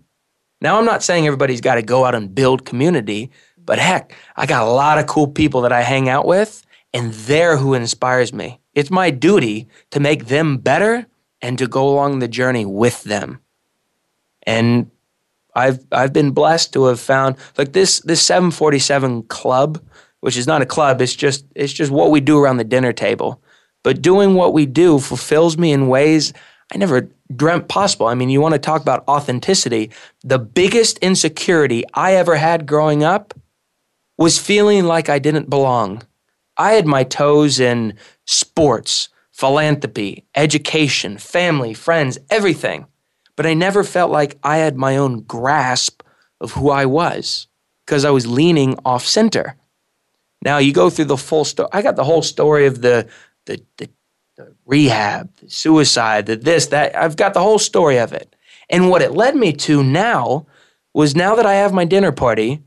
[0.61, 3.31] Now, I'm not saying everybody's got to go out and build community,
[3.65, 7.13] but heck, I got a lot of cool people that I hang out with, and
[7.13, 8.59] they're who inspires me.
[8.73, 11.05] It's my duty to make them better
[11.41, 13.39] and to go along the journey with them.
[14.45, 14.89] And
[15.55, 19.81] I've I've been blessed to have found like this this 747 club,
[20.21, 22.93] which is not a club, it's just it's just what we do around the dinner
[22.93, 23.41] table.
[23.83, 26.33] But doing what we do fulfills me in ways
[26.73, 28.07] I never dreamt possible.
[28.07, 29.91] I mean, you want to talk about authenticity.
[30.23, 33.33] The biggest insecurity I ever had growing up
[34.17, 36.03] was feeling like I didn't belong.
[36.57, 37.95] I had my toes in
[38.25, 42.85] sports, philanthropy, education, family, friends, everything
[43.35, 46.01] but I never felt like I had my own grasp
[46.39, 47.47] of who I was
[47.85, 49.55] because I was leaning off center.
[50.43, 51.69] Now you go through the full story.
[51.73, 53.07] I got the whole story of the,
[53.45, 53.89] the, the,
[54.37, 56.95] the rehab, the suicide, the this, that.
[56.95, 58.35] I've got the whole story of it.
[58.69, 60.45] And what it led me to now
[60.93, 62.61] was now that I have my dinner party,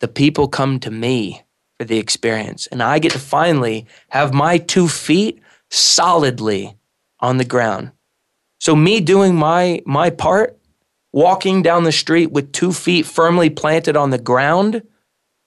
[0.00, 1.42] the people come to me
[1.78, 2.66] for the experience.
[2.68, 5.40] And I get to finally have my two feet
[5.70, 6.76] solidly
[7.18, 7.92] on the ground
[8.66, 10.58] so me doing my my part,
[11.12, 14.82] walking down the street with two feet firmly planted on the ground,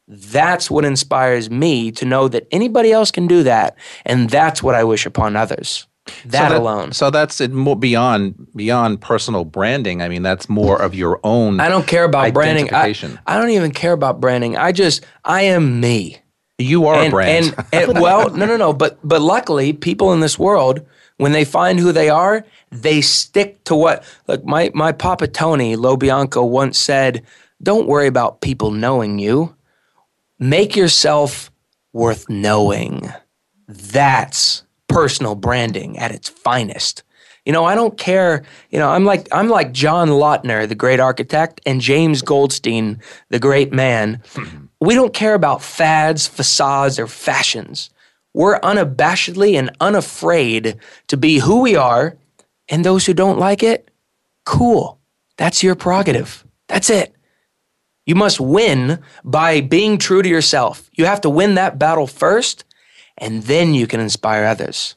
[0.07, 4.73] that's what inspires me to know that anybody else can do that, and that's what
[4.73, 5.85] I wish upon others.
[6.05, 6.91] That, so that, alone.
[6.93, 7.51] So that's it
[7.81, 10.01] beyond beyond personal branding.
[10.01, 11.59] I mean, that's more of your own.
[11.59, 12.73] I don't care about branding.
[12.73, 12.93] I,
[13.27, 14.55] I don't even care about branding.
[14.55, 16.19] I just I am me.
[16.59, 17.55] You are and, a brand.
[17.73, 18.73] And, and well, no, no, no.
[18.73, 20.85] But but luckily, people in this world,
[21.17, 24.03] when they find who they are, they stick to what.
[24.27, 27.25] Like my my Papa Tony Lo Bianco once said,
[27.63, 29.55] "Don't worry about people knowing you.
[30.37, 31.49] Make yourself
[31.93, 33.09] worth knowing."
[33.67, 37.03] That's personal branding at its finest.
[37.45, 38.43] You know, I don't care.
[38.69, 42.99] You know, I'm like I'm like John Lautner, the great architect, and James Goldstein,
[43.29, 44.21] the great man.
[44.35, 44.65] Hmm.
[44.81, 47.89] We don't care about fads, facades, or fashions.
[48.33, 50.77] We're unabashedly and unafraid
[51.07, 52.17] to be who we are,
[52.69, 53.89] and those who don't like it,
[54.45, 54.99] cool.
[55.37, 56.45] That's your prerogative.
[56.67, 57.13] That's it.
[58.05, 60.89] You must win by being true to yourself.
[60.93, 62.63] You have to win that battle first,
[63.17, 64.95] and then you can inspire others.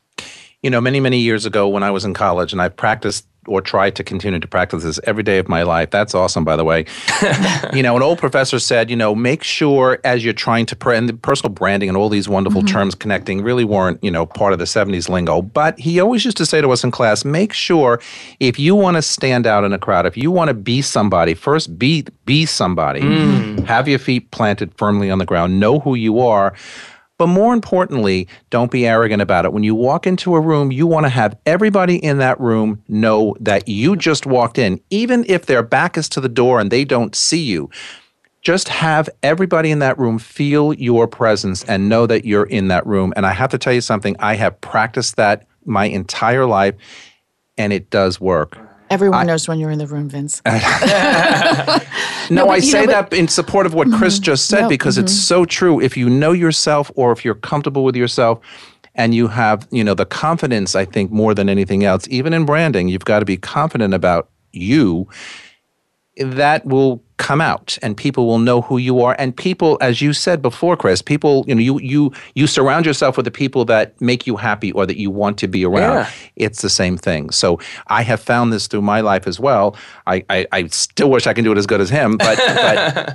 [0.62, 3.60] You know, many, many years ago when I was in college, and I practiced or
[3.60, 5.90] try to continue to practice this every day of my life.
[5.90, 6.86] That's awesome, by the way.
[7.72, 10.96] you know, an old professor said, you know, make sure as you're trying to, pre-
[10.96, 12.72] and the personal branding and all these wonderful mm-hmm.
[12.72, 15.42] terms connecting really weren't, you know, part of the 70s lingo.
[15.42, 18.00] But he always used to say to us in class, make sure
[18.38, 21.34] if you want to stand out in a crowd, if you want to be somebody,
[21.34, 23.00] first be, be somebody.
[23.00, 23.66] Mm.
[23.66, 25.58] Have your feet planted firmly on the ground.
[25.58, 26.54] Know who you are
[27.22, 29.52] but more importantly, don't be arrogant about it.
[29.52, 33.36] When you walk into a room, you want to have everybody in that room know
[33.38, 36.84] that you just walked in, even if their back is to the door and they
[36.84, 37.70] don't see you.
[38.40, 42.84] Just have everybody in that room feel your presence and know that you're in that
[42.88, 43.12] room.
[43.16, 46.74] And I have to tell you something, I have practiced that my entire life
[47.56, 48.58] and it does work.
[48.92, 50.42] Everyone I, knows when you're in the room, Vince.
[50.44, 50.52] no,
[52.28, 54.96] no I say know, that in support of what mm-hmm, Chris just said no, because
[54.96, 55.04] mm-hmm.
[55.04, 55.80] it's so true.
[55.80, 58.40] If you know yourself or if you're comfortable with yourself,
[58.94, 62.44] and you have you know the confidence i think more than anything else even in
[62.44, 65.08] branding you've got to be confident about you
[66.18, 70.12] that will come out and people will know who you are and people as you
[70.12, 73.98] said before Chris people you know you you you surround yourself with the people that
[74.00, 76.10] make you happy or that you want to be around yeah.
[76.34, 79.76] it's the same thing so I have found this through my life as well
[80.08, 82.36] I I, I still wish I can do it as good as him but,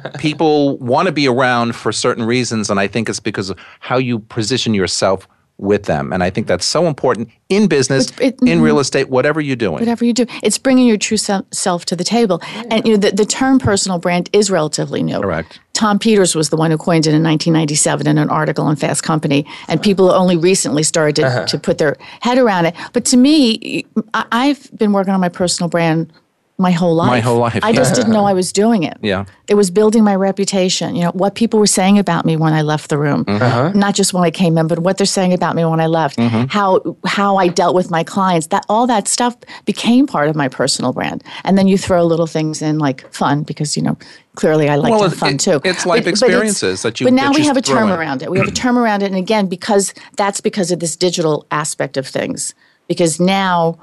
[0.03, 3.58] but people want to be around for certain reasons and I think it's because of
[3.82, 5.28] how you position yourself
[5.58, 6.14] with them.
[6.14, 8.62] And I think that's so important in business, it, in mm-hmm.
[8.62, 9.80] real estate, whatever you're doing.
[9.80, 12.41] Whatever you do, it's bringing your true self to the table.
[12.70, 15.20] And you know, the, the term personal brand is relatively new.
[15.20, 15.60] Correct.
[15.74, 19.03] Tom Peters was the one who coined it in 1997 in an article on Fast
[19.03, 21.45] Company, and people only recently started to, uh-huh.
[21.45, 22.76] to put their head around it.
[22.93, 26.12] But to me, I've been working on my personal brand
[26.60, 27.08] my whole life.
[27.08, 27.60] My whole life.
[27.62, 28.97] I just didn't know I was doing it.
[29.03, 29.26] Yeah.
[29.47, 30.95] It was building my reputation.
[30.95, 33.26] You know, what people were saying about me when I left the room.
[33.26, 33.43] Mm-hmm.
[33.43, 33.72] Uh-huh.
[33.76, 36.18] Not just when I came in, but what they're saying about me when I left.
[36.18, 36.45] Mm-hmm.
[36.49, 38.47] How how I dealt with my clients.
[38.47, 39.36] That all that stuff
[39.66, 41.24] became part of my personal brand.
[41.43, 43.95] And then you throw little things in like fun because, you know,
[44.36, 45.62] clearly I like well, fun it, too.
[45.64, 47.05] It's life but, experiences but it's, that you.
[47.05, 48.32] But now we have a term around it.
[48.32, 51.97] We have a term around it, and again, because that's because of this digital aspect
[51.97, 52.55] of things.
[52.88, 53.78] Because now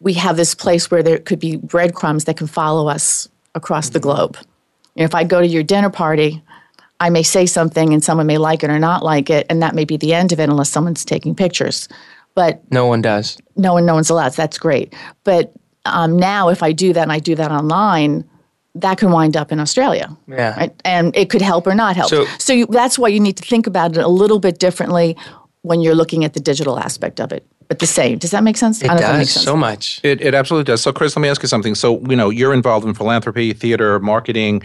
[0.00, 3.94] we have this place where there could be breadcrumbs that can follow us across mm-hmm.
[3.94, 4.36] the globe.
[4.96, 6.42] if I go to your dinner party,
[7.00, 9.74] I may say something and someone may like it or not like it, and that
[9.74, 11.88] may be the end of it unless someone's taking pictures.
[12.34, 13.36] But no one does.
[13.56, 14.30] No one, no one's allowed.
[14.34, 14.94] So that's great.
[15.24, 15.52] But
[15.84, 18.24] um, now, if I do that and I do that online,
[18.74, 20.14] that can wind up in Australia.
[20.26, 20.56] Yeah.
[20.56, 20.82] Right?
[20.86, 22.08] And it could help or not help.
[22.10, 25.16] So, so you, that's why you need to think about it a little bit differently
[25.62, 28.18] when you're looking at the digital aspect of it but the same.
[28.18, 28.82] Does that make sense?
[28.82, 29.44] It does sense.
[29.44, 30.00] so much.
[30.02, 30.82] It, it absolutely does.
[30.82, 31.74] So, Chris, let me ask you something.
[31.74, 34.62] So, you know, you're involved in philanthropy, theater, marketing.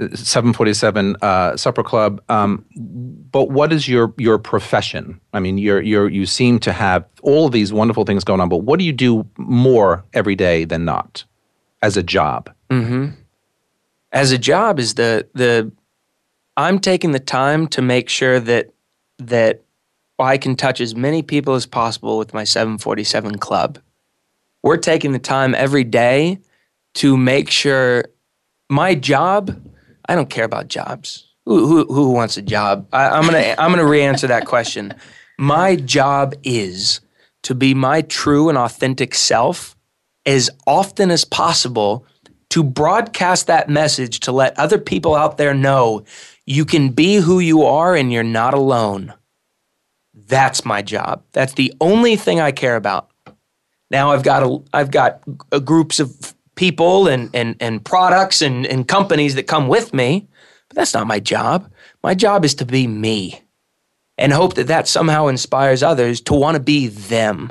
[0.00, 5.80] Uh, 747 uh, supper club um, but what is your your profession i mean you're
[5.80, 8.84] you're you seem to have all of these wonderful things going on but what do
[8.84, 11.24] you do more every day than not
[11.80, 13.06] as a job mm-hmm.
[14.12, 15.72] as a job is the the
[16.58, 18.68] i'm taking the time to make sure that
[19.18, 19.62] that
[20.26, 23.78] I can touch as many people as possible with my 747 club.
[24.62, 26.40] We're taking the time every day
[26.94, 28.06] to make sure
[28.68, 29.56] my job,
[30.08, 31.24] I don't care about jobs.
[31.46, 32.88] Who, who, who wants a job?
[32.92, 34.92] I, am gonna I'm gonna re-answer that question.
[35.38, 37.00] My job is
[37.44, 39.76] to be my true and authentic self
[40.26, 42.04] as often as possible
[42.50, 46.02] to broadcast that message to let other people out there know
[46.44, 49.14] you can be who you are and you're not alone.
[50.28, 51.22] That's my job.
[51.32, 53.10] That's the only thing I care about.
[53.90, 58.66] Now I've got a, I've got a groups of people and and and products and
[58.66, 60.28] and companies that come with me,
[60.68, 61.70] but that's not my job.
[62.02, 63.40] My job is to be me,
[64.18, 67.50] and hope that that somehow inspires others to want to be them.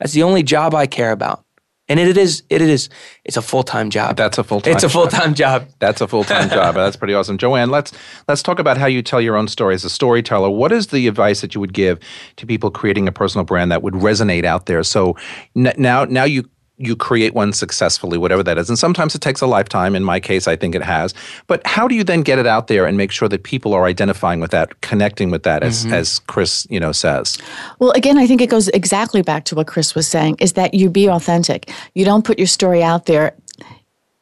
[0.00, 1.44] That's the only job I care about.
[1.88, 2.90] And it is, it is,
[3.24, 4.16] it's a full time job.
[4.16, 4.74] That's a full time.
[4.74, 5.62] It's a full time job.
[5.62, 5.74] job.
[5.78, 6.74] That's a full time job.
[6.74, 7.70] That's pretty awesome, Joanne.
[7.70, 7.92] Let's
[8.28, 10.50] let's talk about how you tell your own story as a storyteller.
[10.50, 11.98] What is the advice that you would give
[12.36, 14.82] to people creating a personal brand that would resonate out there?
[14.82, 15.16] So
[15.56, 16.48] n- now now you
[16.78, 18.68] you create one successfully, whatever that is.
[18.68, 19.94] And sometimes it takes a lifetime.
[19.94, 21.12] In my case, I think it has.
[21.48, 23.84] But how do you then get it out there and make sure that people are
[23.84, 25.94] identifying with that, connecting with that, as, mm-hmm.
[25.94, 27.36] as Chris, you know, says?
[27.80, 30.72] Well, again, I think it goes exactly back to what Chris was saying is that
[30.74, 31.70] you be authentic.
[31.94, 33.34] You don't put your story out there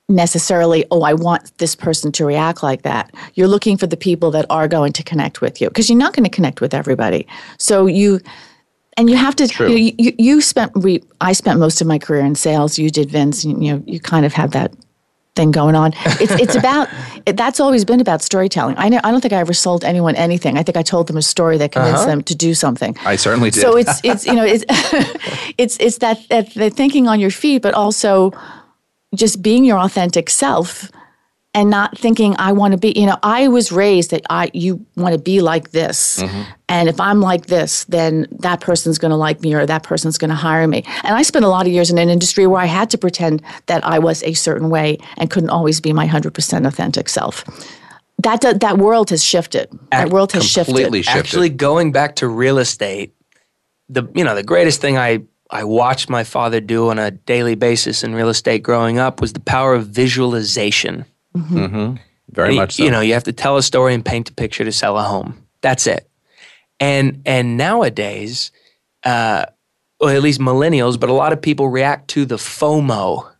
[0.09, 3.13] necessarily, oh, I want this person to react like that.
[3.35, 6.15] You're looking for the people that are going to connect with you because you're not
[6.15, 7.27] going to connect with everybody.
[7.59, 8.21] So you
[8.97, 12.25] and you have to you, you, you, spent we i spent most of my career
[12.25, 14.73] in sales you did vince you, you know you kind of had that
[15.35, 16.89] thing going on it's, it's about
[17.27, 20.17] it, that's always been about storytelling I, know, I don't think i ever sold anyone
[20.17, 22.07] anything i think i told them a story that convinced uh-huh.
[22.07, 24.65] them to do something i certainly did so it's it's you know it's
[25.59, 28.33] it's it's that, that that thinking on your feet but also
[29.15, 30.91] just being your authentic self
[31.57, 34.85] and not thinking I want to be, you know, I was raised that I you
[34.95, 36.23] want to be like this.
[36.23, 36.43] Mm-hmm.
[36.69, 40.19] And if I'm like this, then that person's going to like me or that person's
[40.19, 40.85] going to hire me.
[41.03, 43.43] And I spent a lot of years in an industry where I had to pretend
[43.67, 47.45] that I was a certain way and couldn't always be my 100% authentic self
[48.23, 49.69] that that world has shifted.
[49.93, 51.05] That world has completely shifted.
[51.13, 51.19] shifted.
[51.21, 53.15] Actually, going back to real estate,
[53.91, 57.55] the you know the greatest thing I I watched my father do on a daily
[57.57, 61.05] basis in real estate growing up was the power of visualization.
[61.37, 61.59] Mm-hmm.
[61.59, 61.95] Mm-hmm.
[62.31, 62.85] Very and, much so.
[62.85, 65.03] You know, you have to tell a story and paint a picture to sell a
[65.03, 65.47] home.
[65.61, 66.09] That's it.
[66.81, 68.51] And and nowadays,
[69.05, 69.47] uh,
[70.01, 73.31] well, at least millennials, but a lot of people react to the FOMO,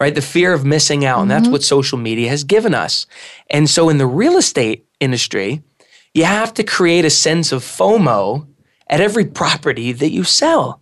[0.00, 0.14] right?
[0.14, 1.14] The fear of missing out.
[1.16, 1.22] Mm-hmm.
[1.22, 1.52] And that's mm-hmm.
[1.52, 3.06] what social media has given us.
[3.50, 5.62] And so in the real estate industry,
[6.12, 8.46] you have to create a sense of FOMO
[8.88, 10.80] at every property that you sell.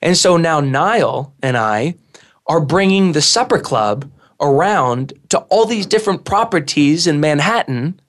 [0.00, 1.96] And so now Niall and I
[2.46, 4.10] are bringing the supper club
[4.40, 8.00] around to all these different properties in Manhattan,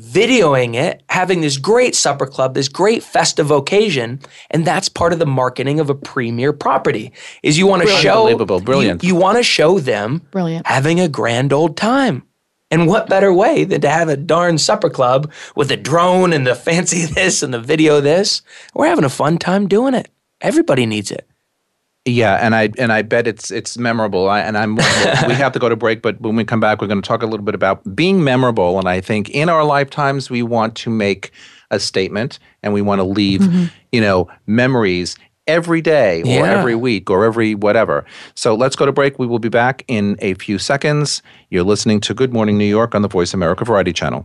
[0.00, 5.18] videoing it, having this great supper club, this great festive occasion, and that's part of
[5.18, 7.12] the marketing of a premier property.
[7.42, 9.02] Is you want to show unbelievable, brilliant.
[9.02, 12.22] You, you want to show them brilliant having a grand old time.
[12.68, 16.44] And what better way than to have a darn supper club with the drone and
[16.44, 18.42] the fancy this and the video this?
[18.74, 20.10] We're having a fun time doing it.
[20.40, 21.28] Everybody needs it.
[22.08, 24.28] Yeah, and I and I bet it's it's memorable.
[24.28, 26.86] I, and I'm we have to go to break, but when we come back, we're
[26.86, 28.78] going to talk a little bit about being memorable.
[28.78, 31.32] And I think in our lifetimes, we want to make
[31.72, 33.64] a statement, and we want to leave, mm-hmm.
[33.90, 35.16] you know, memories
[35.48, 36.58] every day or yeah.
[36.58, 38.04] every week or every whatever.
[38.36, 39.18] So let's go to break.
[39.18, 41.22] We will be back in a few seconds.
[41.50, 44.24] You're listening to Good Morning New York on the Voice America Variety Channel.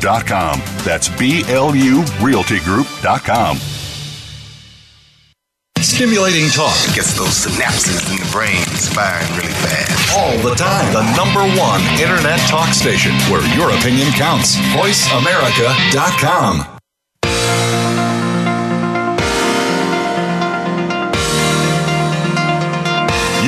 [0.00, 3.56] that's B L U RealtyGroup.com.
[5.78, 10.16] Stimulating talk gets those synapses in the brain firing really fast.
[10.16, 10.92] All the time.
[10.94, 14.56] The number one internet talk station where your opinion counts.
[14.74, 16.79] VoiceAmerica.com.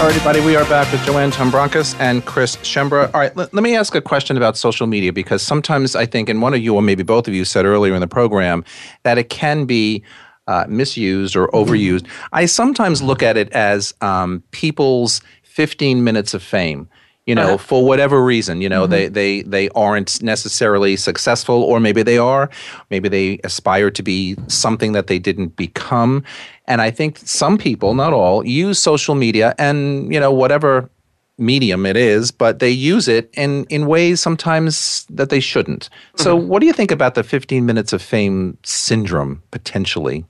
[0.00, 3.12] All right, everybody, we are back with Joanne Tombrakis and Chris Schembra.
[3.12, 6.28] All right, let, let me ask a question about social media because sometimes I think,
[6.28, 8.64] and one of you or maybe both of you said earlier in the program,
[9.02, 10.04] that it can be
[10.46, 12.06] uh, misused or overused.
[12.32, 16.88] I sometimes look at it as um, people's 15 minutes of fame
[17.28, 17.56] you know, uh-huh.
[17.58, 18.92] for whatever reason, you know, mm-hmm.
[18.92, 22.48] they they they aren't necessarily successful, or maybe they are,
[22.90, 26.24] maybe they aspire to be something that they didn't become,
[26.66, 30.88] and I think some people, not all, use social media and you know whatever
[31.36, 35.90] medium it is, but they use it in in ways sometimes that they shouldn't.
[35.90, 36.22] Mm-hmm.
[36.22, 40.24] So, what do you think about the 15 minutes of fame syndrome potentially?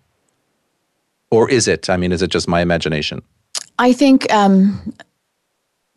[1.31, 1.89] Or is it?
[1.89, 3.23] I mean, is it just my imagination?
[3.79, 4.83] I think um,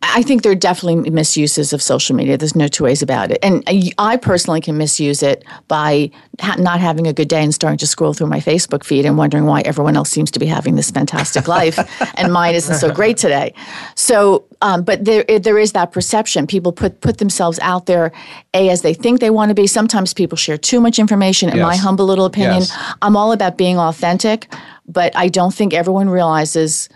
[0.03, 2.35] I think there are definitely misuses of social media.
[2.37, 3.37] There's no two ways about it.
[3.43, 3.63] And
[3.99, 7.85] I personally can misuse it by ha- not having a good day and starting to
[7.87, 10.89] scroll through my Facebook feed and wondering why everyone else seems to be having this
[10.89, 11.77] fantastic life
[12.15, 13.53] and mine isn't so great today.
[13.93, 16.47] So, um, but there there is that perception.
[16.47, 18.11] People put put themselves out there,
[18.55, 19.67] a as they think they want to be.
[19.67, 21.49] Sometimes people share too much information.
[21.49, 21.63] In yes.
[21.63, 22.95] my humble little opinion, yes.
[23.01, 24.51] I'm all about being authentic,
[24.87, 26.89] but I don't think everyone realizes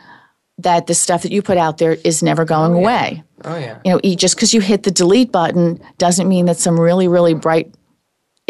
[0.59, 2.81] that the stuff that you put out there is never going oh, yeah.
[2.83, 3.23] away.
[3.43, 3.79] Oh yeah.
[3.83, 7.33] You know, just because you hit the delete button doesn't mean that some really really
[7.33, 7.73] bright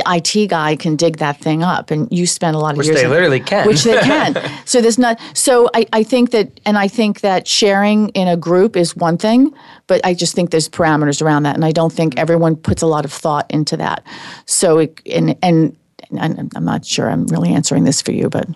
[0.06, 2.96] IT guy can dig that thing up, and you spend a lot of which years.
[2.96, 3.66] Which they in, literally can.
[3.66, 4.36] Which they can.
[4.66, 5.20] so there's not.
[5.34, 9.18] So I, I think that, and I think that sharing in a group is one
[9.18, 9.54] thing,
[9.88, 12.88] but I just think there's parameters around that, and I don't think everyone puts a
[12.88, 14.06] lot of thought into that.
[14.46, 15.70] So it, and and,
[16.12, 18.48] and I'm not sure I'm really answering this for you, but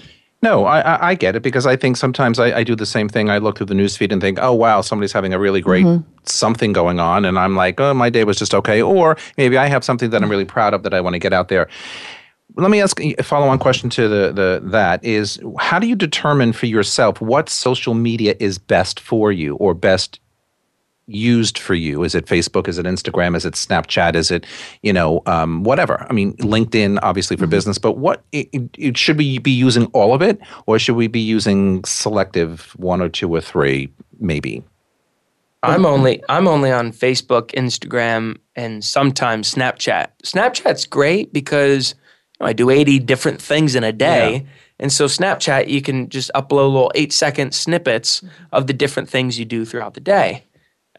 [0.41, 3.29] no, I, I, get it because I think sometimes I, I, do the same thing.
[3.29, 6.09] I look through the newsfeed and think, oh, wow, somebody's having a really great mm-hmm.
[6.23, 7.25] something going on.
[7.25, 8.81] And I'm like, oh, my day was just okay.
[8.81, 11.33] Or maybe I have something that I'm really proud of that I want to get
[11.33, 11.67] out there.
[12.55, 15.95] Let me ask a follow on question to the, the that is how do you
[15.95, 20.21] determine for yourself what social media is best for you or best
[21.09, 22.03] used for you?
[22.03, 22.67] Is it Facebook?
[22.67, 23.35] Is it Instagram?
[23.35, 24.15] Is it Snapchat?
[24.15, 24.45] Is it,
[24.83, 26.05] you know, um, whatever?
[26.09, 27.51] I mean, LinkedIn, obviously for mm-hmm.
[27.51, 28.47] business, but what it,
[28.77, 33.01] it, should we be using all of it or should we be using selective one
[33.01, 34.63] or two or three, maybe?
[35.61, 40.07] I'm only I'm only on Facebook, Instagram, and sometimes Snapchat.
[40.23, 41.95] Snapchat's great because
[42.39, 44.33] you know, I do 80 different things in a day.
[44.35, 44.41] Yeah.
[44.81, 48.45] And so Snapchat, you can just upload little eight second snippets mm-hmm.
[48.53, 50.45] of the different things you do throughout the day.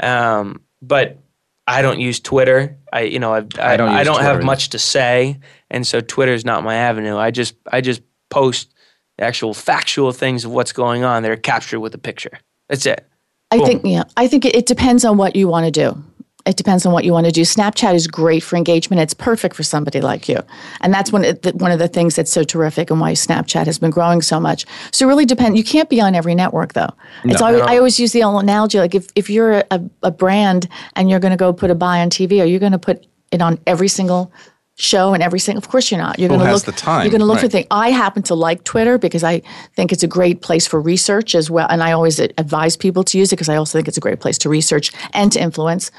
[0.03, 1.19] Um, but
[1.67, 2.77] I don't use Twitter.
[2.93, 5.39] I you know I've, I, I don't I don't have much to say,
[5.71, 7.17] and so Twitter is not my avenue.
[7.17, 8.75] I just I just post
[9.19, 12.39] actual factual things of what's going on they are captured with a picture.
[12.69, 13.07] That's it.
[13.51, 13.67] I Boom.
[13.67, 14.05] think yeah.
[14.17, 16.03] I think it depends on what you want to do
[16.51, 17.43] it depends on what you want to do.
[17.43, 19.01] Snapchat is great for engagement.
[19.01, 20.41] It's perfect for somebody like you.
[20.81, 21.23] And that's one,
[21.55, 24.67] one of the things that's so terrific and why Snapchat has been growing so much.
[24.91, 25.57] So it really depends.
[25.57, 26.89] You can't be on every network, though.
[27.25, 27.67] No, always, no.
[27.67, 31.31] I always use the analogy like if, if you're a, a brand and you're going
[31.31, 33.89] to go put a buy on TV, are you going to put it on every
[33.89, 34.33] single
[34.77, 35.59] show and every single.
[35.63, 36.19] Of course, you're not.
[36.19, 36.65] You're going to look.
[36.65, 37.03] The time?
[37.05, 37.43] You're going to look right.
[37.45, 37.67] for things.
[37.71, 39.41] I happen to like Twitter because I
[39.77, 43.19] think it's a great place for research as well, and I always advise people to
[43.19, 45.91] use it because I also think it's a great place to research and to influence.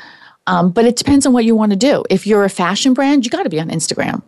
[0.48, 2.04] Um, but it depends on what you want to do.
[2.10, 4.24] If you're a fashion brand, you got to be on Instagram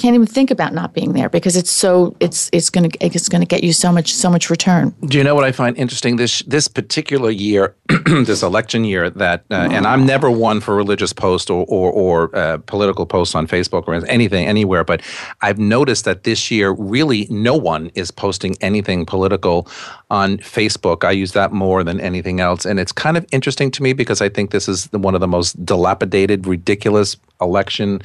[0.00, 3.28] can't even think about not being there because it's so it's it's going to it's
[3.28, 4.94] going to get you so much so much return.
[5.06, 7.74] Do you know what I find interesting this this particular year,
[8.06, 9.74] this election year that uh, oh.
[9.74, 13.86] and I'm never one for religious posts or or, or uh, political posts on Facebook
[13.86, 15.02] or anything anywhere, but
[15.42, 19.68] I've noticed that this year really no one is posting anything political
[20.10, 21.04] on Facebook.
[21.04, 24.22] I use that more than anything else, and it's kind of interesting to me because
[24.22, 28.00] I think this is one of the most dilapidated, ridiculous election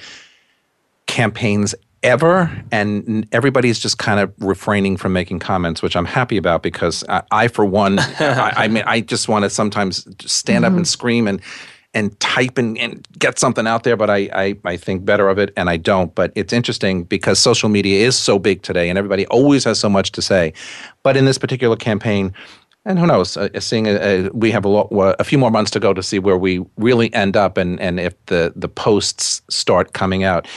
[1.08, 1.76] campaigns
[2.06, 2.50] ever.
[2.72, 7.24] And everybody's just kind of refraining from making comments, which I'm happy about because I,
[7.32, 10.66] I for one, I, I, mean, I just want to sometimes stand mm-hmm.
[10.66, 10.86] up and mm-hmm.
[10.86, 11.42] scream and
[11.94, 15.38] and type and, and get something out there, but I, I, I think better of
[15.38, 16.14] it and I don't.
[16.14, 19.88] But it's interesting because social media is so big today and everybody always has so
[19.88, 20.52] much to say.
[21.04, 22.34] But in this particular campaign,
[22.84, 23.38] and who knows?
[23.38, 25.94] Uh, seeing uh, uh we have a, lot, uh, a few more months to go
[25.94, 30.26] to see where we really end up, and, and if the, the posts start coming
[30.26, 30.48] out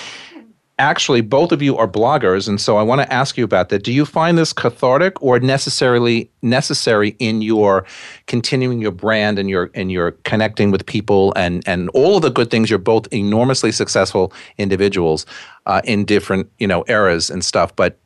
[0.78, 3.82] actually both of you are bloggers and so i want to ask you about that
[3.82, 7.84] do you find this cathartic or necessarily necessary in your
[8.26, 12.30] continuing your brand and your and your connecting with people and and all of the
[12.30, 15.26] good things you're both enormously successful individuals
[15.66, 17.98] uh, in different you know eras and stuff but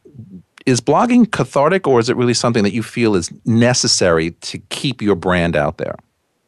[0.65, 5.03] is blogging cathartic or is it really something that you feel is necessary to keep
[5.03, 5.97] your brand out there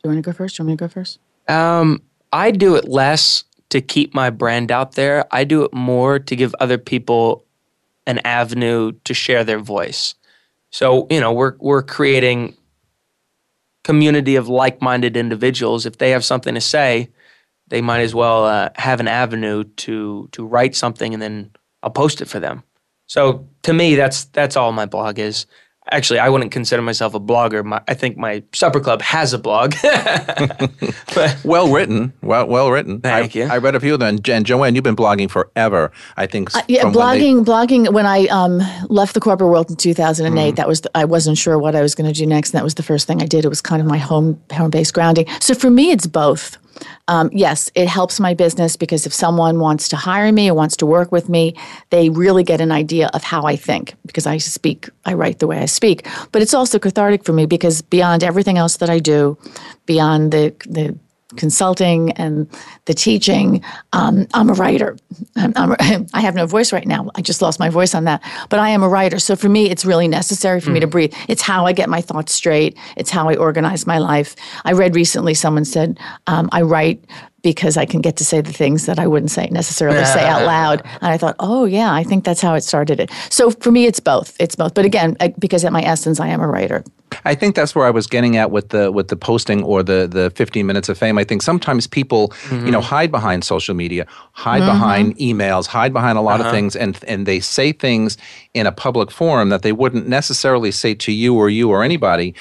[0.03, 1.19] do you want to go first do you want me to go first
[1.49, 2.01] um,
[2.33, 5.25] i do it less to keep my brand out there.
[5.31, 7.45] I do it more to give other people
[8.07, 10.15] an avenue to share their voice.
[10.71, 12.57] So, you know, we're we're creating
[13.83, 15.87] community of like-minded individuals.
[15.87, 17.09] If they have something to say,
[17.69, 21.51] they might as well uh, have an avenue to to write something and then
[21.83, 22.63] I'll post it for them.
[23.07, 25.47] So, to me that's that's all my blog is
[25.91, 29.39] actually i wouldn't consider myself a blogger my, i think my supper club has a
[29.39, 29.75] blog
[31.15, 34.21] but, well written well well written thank I, you i read a few of them
[34.27, 38.07] and joanne you've been blogging forever i think uh, yeah blogging when they- blogging when
[38.07, 40.57] i um, left the corporate world in 2008 mm.
[40.57, 42.65] that was the, i wasn't sure what i was going to do next and that
[42.65, 45.27] was the first thing i did it was kind of my home home based grounding
[45.41, 46.57] so for me it's both
[47.09, 50.77] um, yes, it helps my business because if someone wants to hire me or wants
[50.79, 51.55] to work with me,
[51.91, 55.47] they really get an idea of how I think because I speak, I write the
[55.47, 56.07] way I speak.
[56.33, 59.37] But it's also cathartic for me because beyond everything else that I do,
[59.87, 60.97] beyond the, the
[61.37, 62.49] consulting and
[62.87, 63.63] the teaching.
[63.93, 64.97] Um, I'm a writer.
[65.37, 67.11] I'm, I'm a, i am i am have no voice right now.
[67.15, 68.23] I just lost my voice on that.
[68.49, 69.19] But I am a writer.
[69.19, 70.75] So for me, it's really necessary for mm.
[70.75, 70.91] me to mm.
[70.93, 71.15] breathe.
[71.29, 74.37] It's how I get my thoughts straight, it's how I organize my life.
[74.65, 77.05] I read recently someone said, um, I write
[77.45, 80.13] because I can get to say the things that I wouldn't say necessarily yeah.
[80.13, 80.83] say out loud.
[81.01, 82.99] And I thought, oh yeah, I think that's how it started.
[82.99, 84.35] It so for me, it's both.
[84.41, 84.75] It's both.
[84.75, 86.83] But again, I, because at my essence, I am a writer.
[87.25, 90.09] I think that's where I was getting at with the with the posting or the
[90.11, 91.17] the 15 minutes of fame.
[91.17, 92.67] I think sometimes people, mm-hmm.
[92.67, 92.89] you know, mm-hmm.
[92.89, 94.71] hide behind social media, hide mm-hmm.
[94.73, 96.49] behind emails, hide behind a lot uh-huh.
[96.49, 98.17] of things, and and they say things
[98.55, 102.35] in a public forum that they wouldn't necessarily say to you or you or anybody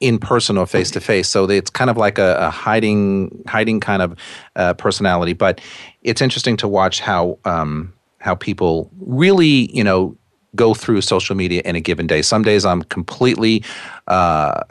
[0.00, 1.28] in person or face to face.
[1.28, 4.16] So it's kind of like a, a hiding hiding kind of
[4.56, 5.34] uh, personality.
[5.34, 5.60] But
[6.02, 10.16] it's interesting to watch how um, how people really you know
[10.56, 12.22] go through social media in a given day.
[12.22, 13.62] Some days I'm completely
[14.08, 14.62] uh,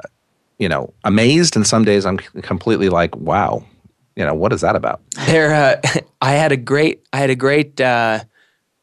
[0.58, 3.64] you know amazed, and some days I'm completely like wow.
[4.16, 5.02] You know what is that about?
[5.28, 5.82] There, uh,
[6.22, 8.24] I had a great, I had a great uh,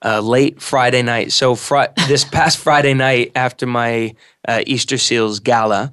[0.03, 1.31] uh late Friday night.
[1.33, 4.15] So fr- this past Friday night after my
[4.49, 5.93] uh, Easter Seals gala,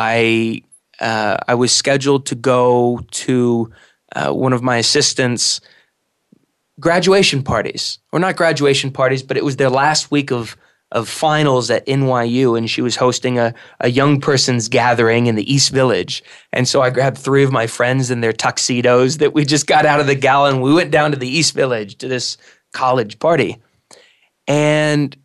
[0.00, 0.62] I
[1.00, 3.72] uh, I was scheduled to go to
[4.14, 5.60] uh, one of my assistants'
[6.78, 10.56] graduation parties, or not graduation parties, but it was their last week of
[10.92, 15.52] of finals at NYU, and she was hosting a a young person's gathering in the
[15.52, 16.22] East Village.
[16.52, 19.84] And so I grabbed three of my friends in their tuxedos that we just got
[19.84, 22.36] out of the gala, and we went down to the East Village to this
[22.72, 23.56] college party,
[24.46, 25.16] and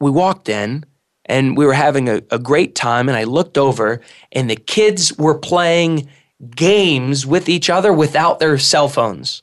[0.00, 0.84] we walked in
[1.28, 3.08] and we were having a, a great time.
[3.08, 4.00] And I looked over,
[4.32, 6.08] and the kids were playing
[6.54, 9.42] games with each other without their cell phones.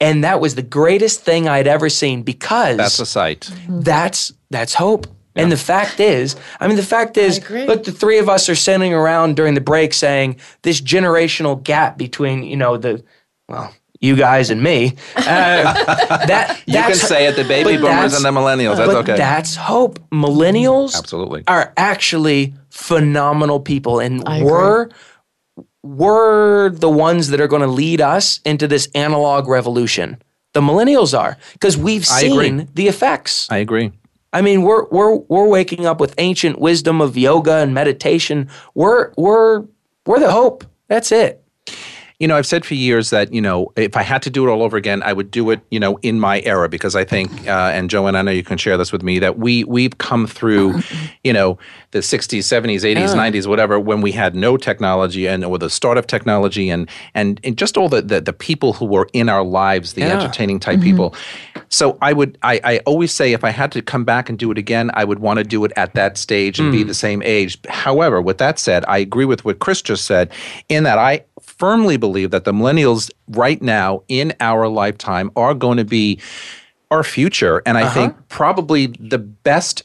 [0.00, 3.50] And that was the greatest thing I'd ever seen because that's a sight.
[3.52, 3.80] Mm-hmm.
[3.80, 5.08] That's that's hope.
[5.34, 5.42] Yeah.
[5.42, 8.54] And the fact is, I mean, the fact is, look, the three of us are
[8.54, 13.02] sitting around during the break saying this generational gap between, you know, the
[13.48, 14.94] well, you guys and me.
[15.16, 18.76] Uh, that you can say it, the baby boomers and the millennials.
[18.76, 19.16] That's okay.
[19.16, 19.98] That's hope.
[20.10, 24.96] Millennials absolutely are actually phenomenal people, and I we're agree.
[25.82, 30.22] we're the ones that are going to lead us into this analog revolution.
[30.54, 33.48] The millennials are because we've seen the effects.
[33.50, 33.92] I agree.
[34.32, 38.48] I mean, we're we're we're waking up with ancient wisdom of yoga and meditation.
[38.74, 39.64] We're we're
[40.06, 40.64] we're the hope.
[40.86, 41.42] That's it
[42.18, 44.50] you know, I've said for years that, you know, if I had to do it
[44.50, 47.30] all over again, I would do it, you know, in my era because I think,
[47.46, 50.26] uh, and Joanne, I know you can share this with me, that we, we've come
[50.26, 50.80] through,
[51.24, 51.58] you know,
[51.92, 53.14] the 60s, 70s, 80s, oh.
[53.16, 57.40] 90s, whatever, when we had no technology and or the start of technology and and,
[57.44, 60.18] and just all the, the, the people who were in our lives, the yeah.
[60.20, 60.84] entertaining type mm-hmm.
[60.84, 61.14] people.
[61.68, 64.50] So I would I, I always say if I had to come back and do
[64.50, 66.78] it again, I would want to do it at that stage and mm.
[66.78, 67.58] be the same age.
[67.68, 70.32] However, with that said, I agree with what Chris just said
[70.68, 71.24] in that I
[71.58, 76.18] firmly believe that the millennials right now in our lifetime are going to be
[76.90, 77.62] our future.
[77.66, 77.94] And I uh-huh.
[77.94, 79.82] think probably the best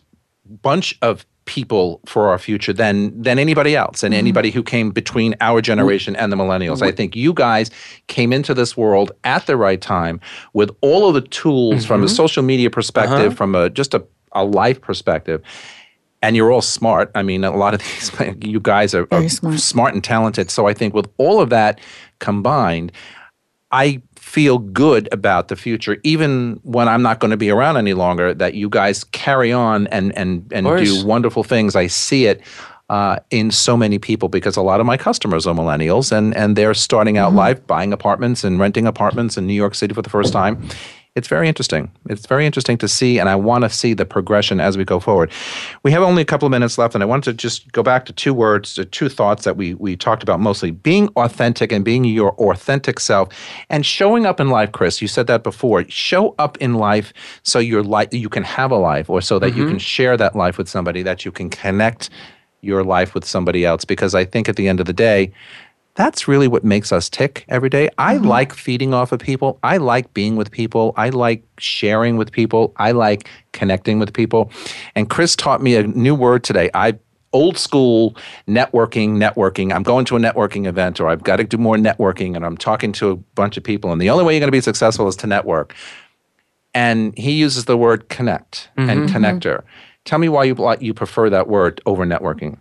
[0.61, 4.19] bunch of people for our future than than anybody else and mm-hmm.
[4.19, 6.82] anybody who came between our generation and the millennials.
[6.82, 6.95] I mm-hmm.
[6.95, 7.69] think you guys
[8.07, 10.21] came into this world at the right time
[10.53, 11.88] with all of the tools mm-hmm.
[11.88, 13.36] from a social media perspective, uh-huh.
[13.36, 15.41] from a just a, a life perspective
[16.24, 17.11] and you're all smart.
[17.13, 18.11] I mean, a lot of these,
[18.41, 19.59] you guys are, are smart.
[19.59, 20.49] smart and talented.
[20.49, 21.80] So I think with all of that
[22.19, 22.91] combined,
[23.71, 27.93] I feel good about the future, even when I'm not going to be around any
[27.93, 31.76] longer, that you guys carry on and, and, and do wonderful things.
[31.76, 32.41] I see it.
[32.89, 36.55] Uh, in so many people because a lot of my customers are millennials and, and
[36.57, 37.38] they're starting out mm-hmm.
[37.38, 40.61] life buying apartments and renting apartments in New York City for the first time
[41.16, 41.91] it's very interesting.
[42.09, 44.99] It's very interesting to see, and I want to see the progression as we go
[44.99, 45.32] forward.
[45.84, 48.05] We have only a couple of minutes left, and I wanted to just go back
[48.05, 51.86] to two words, to two thoughts that we we talked about mostly: being authentic and
[51.86, 53.30] being your authentic self,
[53.70, 54.72] and showing up in life.
[54.72, 55.86] Chris, you said that before.
[55.88, 59.51] Show up in life so you're life you can have a life, or so that
[59.51, 59.57] mm-hmm.
[59.57, 59.80] you can mm-hmm.
[59.80, 62.09] share that life with somebody, that you can connect
[62.61, 63.86] your life with somebody else.
[63.86, 65.32] Because I think at the end of the day,
[65.95, 67.89] that's really what makes us tick every day.
[67.97, 68.25] I mm-hmm.
[68.25, 69.59] like feeding off of people.
[69.63, 70.93] I like being with people.
[70.97, 72.73] I like sharing with people.
[72.77, 74.51] I like connecting with people.
[74.95, 76.69] And Chris taught me a new word today.
[76.73, 76.97] I
[77.31, 78.15] old school
[78.47, 79.73] networking, networking.
[79.73, 82.57] I'm going to a networking event or I've got to do more networking and I'm
[82.57, 83.91] talking to a bunch of people.
[83.91, 85.75] And the only way you're going to be successful is to network.
[86.75, 88.89] And he uses the word connect mm-hmm.
[88.89, 89.15] and mm-hmm.
[89.17, 89.63] connector.
[90.05, 92.57] Tell me why you, you prefer that word over networking.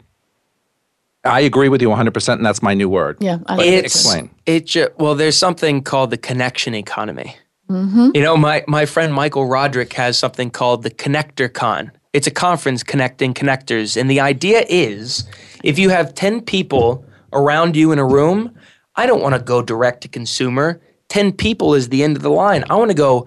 [1.24, 3.16] I agree with you 100%, and that's my new word.
[3.20, 3.38] Yeah.
[3.48, 4.30] Explain.
[4.44, 7.36] It ju- well, there's something called the connection economy.
[7.70, 8.10] Mm-hmm.
[8.14, 11.92] You know, my, my friend Michael Roderick has something called the Connector Con.
[12.12, 13.98] It's a conference connecting connectors.
[13.98, 15.24] And the idea is
[15.62, 18.54] if you have 10 people around you in a room,
[18.96, 20.80] I don't want to go direct to consumer.
[21.08, 22.64] 10 people is the end of the line.
[22.68, 23.26] I want to go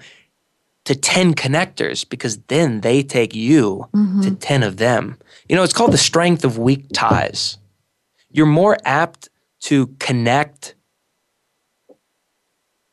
[0.83, 4.21] to 10 connectors because then they take you mm-hmm.
[4.21, 5.17] to 10 of them.
[5.47, 7.57] You know, it's called the strength of weak ties
[8.35, 9.29] you're more apt
[9.61, 10.75] to connect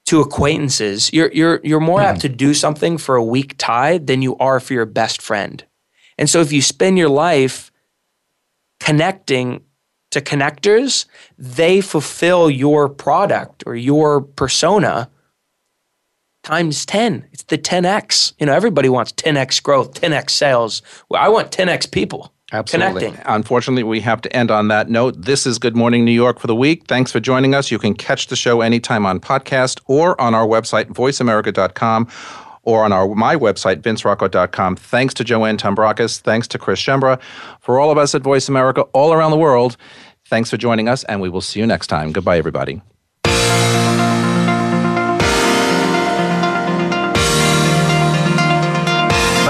[0.07, 1.13] to acquaintances.
[1.13, 2.11] You're you're you're more mm-hmm.
[2.15, 5.63] apt to do something for a weak tie than you are for your best friend.
[6.17, 7.73] And so if you spend your life
[8.79, 9.65] connecting
[10.11, 11.07] to connectors,
[11.39, 15.09] they fulfill your product or your persona
[16.43, 17.27] times 10.
[17.33, 18.35] It's the 10x.
[18.39, 20.83] You know, everybody wants 10x growth, 10x sales.
[21.09, 22.33] Well, I want 10x people.
[22.53, 23.07] Absolutely.
[23.07, 23.23] Connecting.
[23.27, 25.15] Unfortunately, we have to end on that note.
[25.21, 26.85] This is Good Morning New York for the week.
[26.87, 27.71] Thanks for joining us.
[27.71, 32.09] You can catch the show anytime on podcast or on our website, voiceamerica.com,
[32.65, 34.77] or on our my website, vincerocco.com.
[34.77, 36.21] Thanks to Joanne Tombrakis.
[36.21, 37.19] Thanks to Chris Schembra.
[37.61, 39.79] For all of us at Voice America all around the world,
[40.27, 42.13] thanks for joining us, and we will see you next time.
[42.13, 42.83] Goodbye, everybody.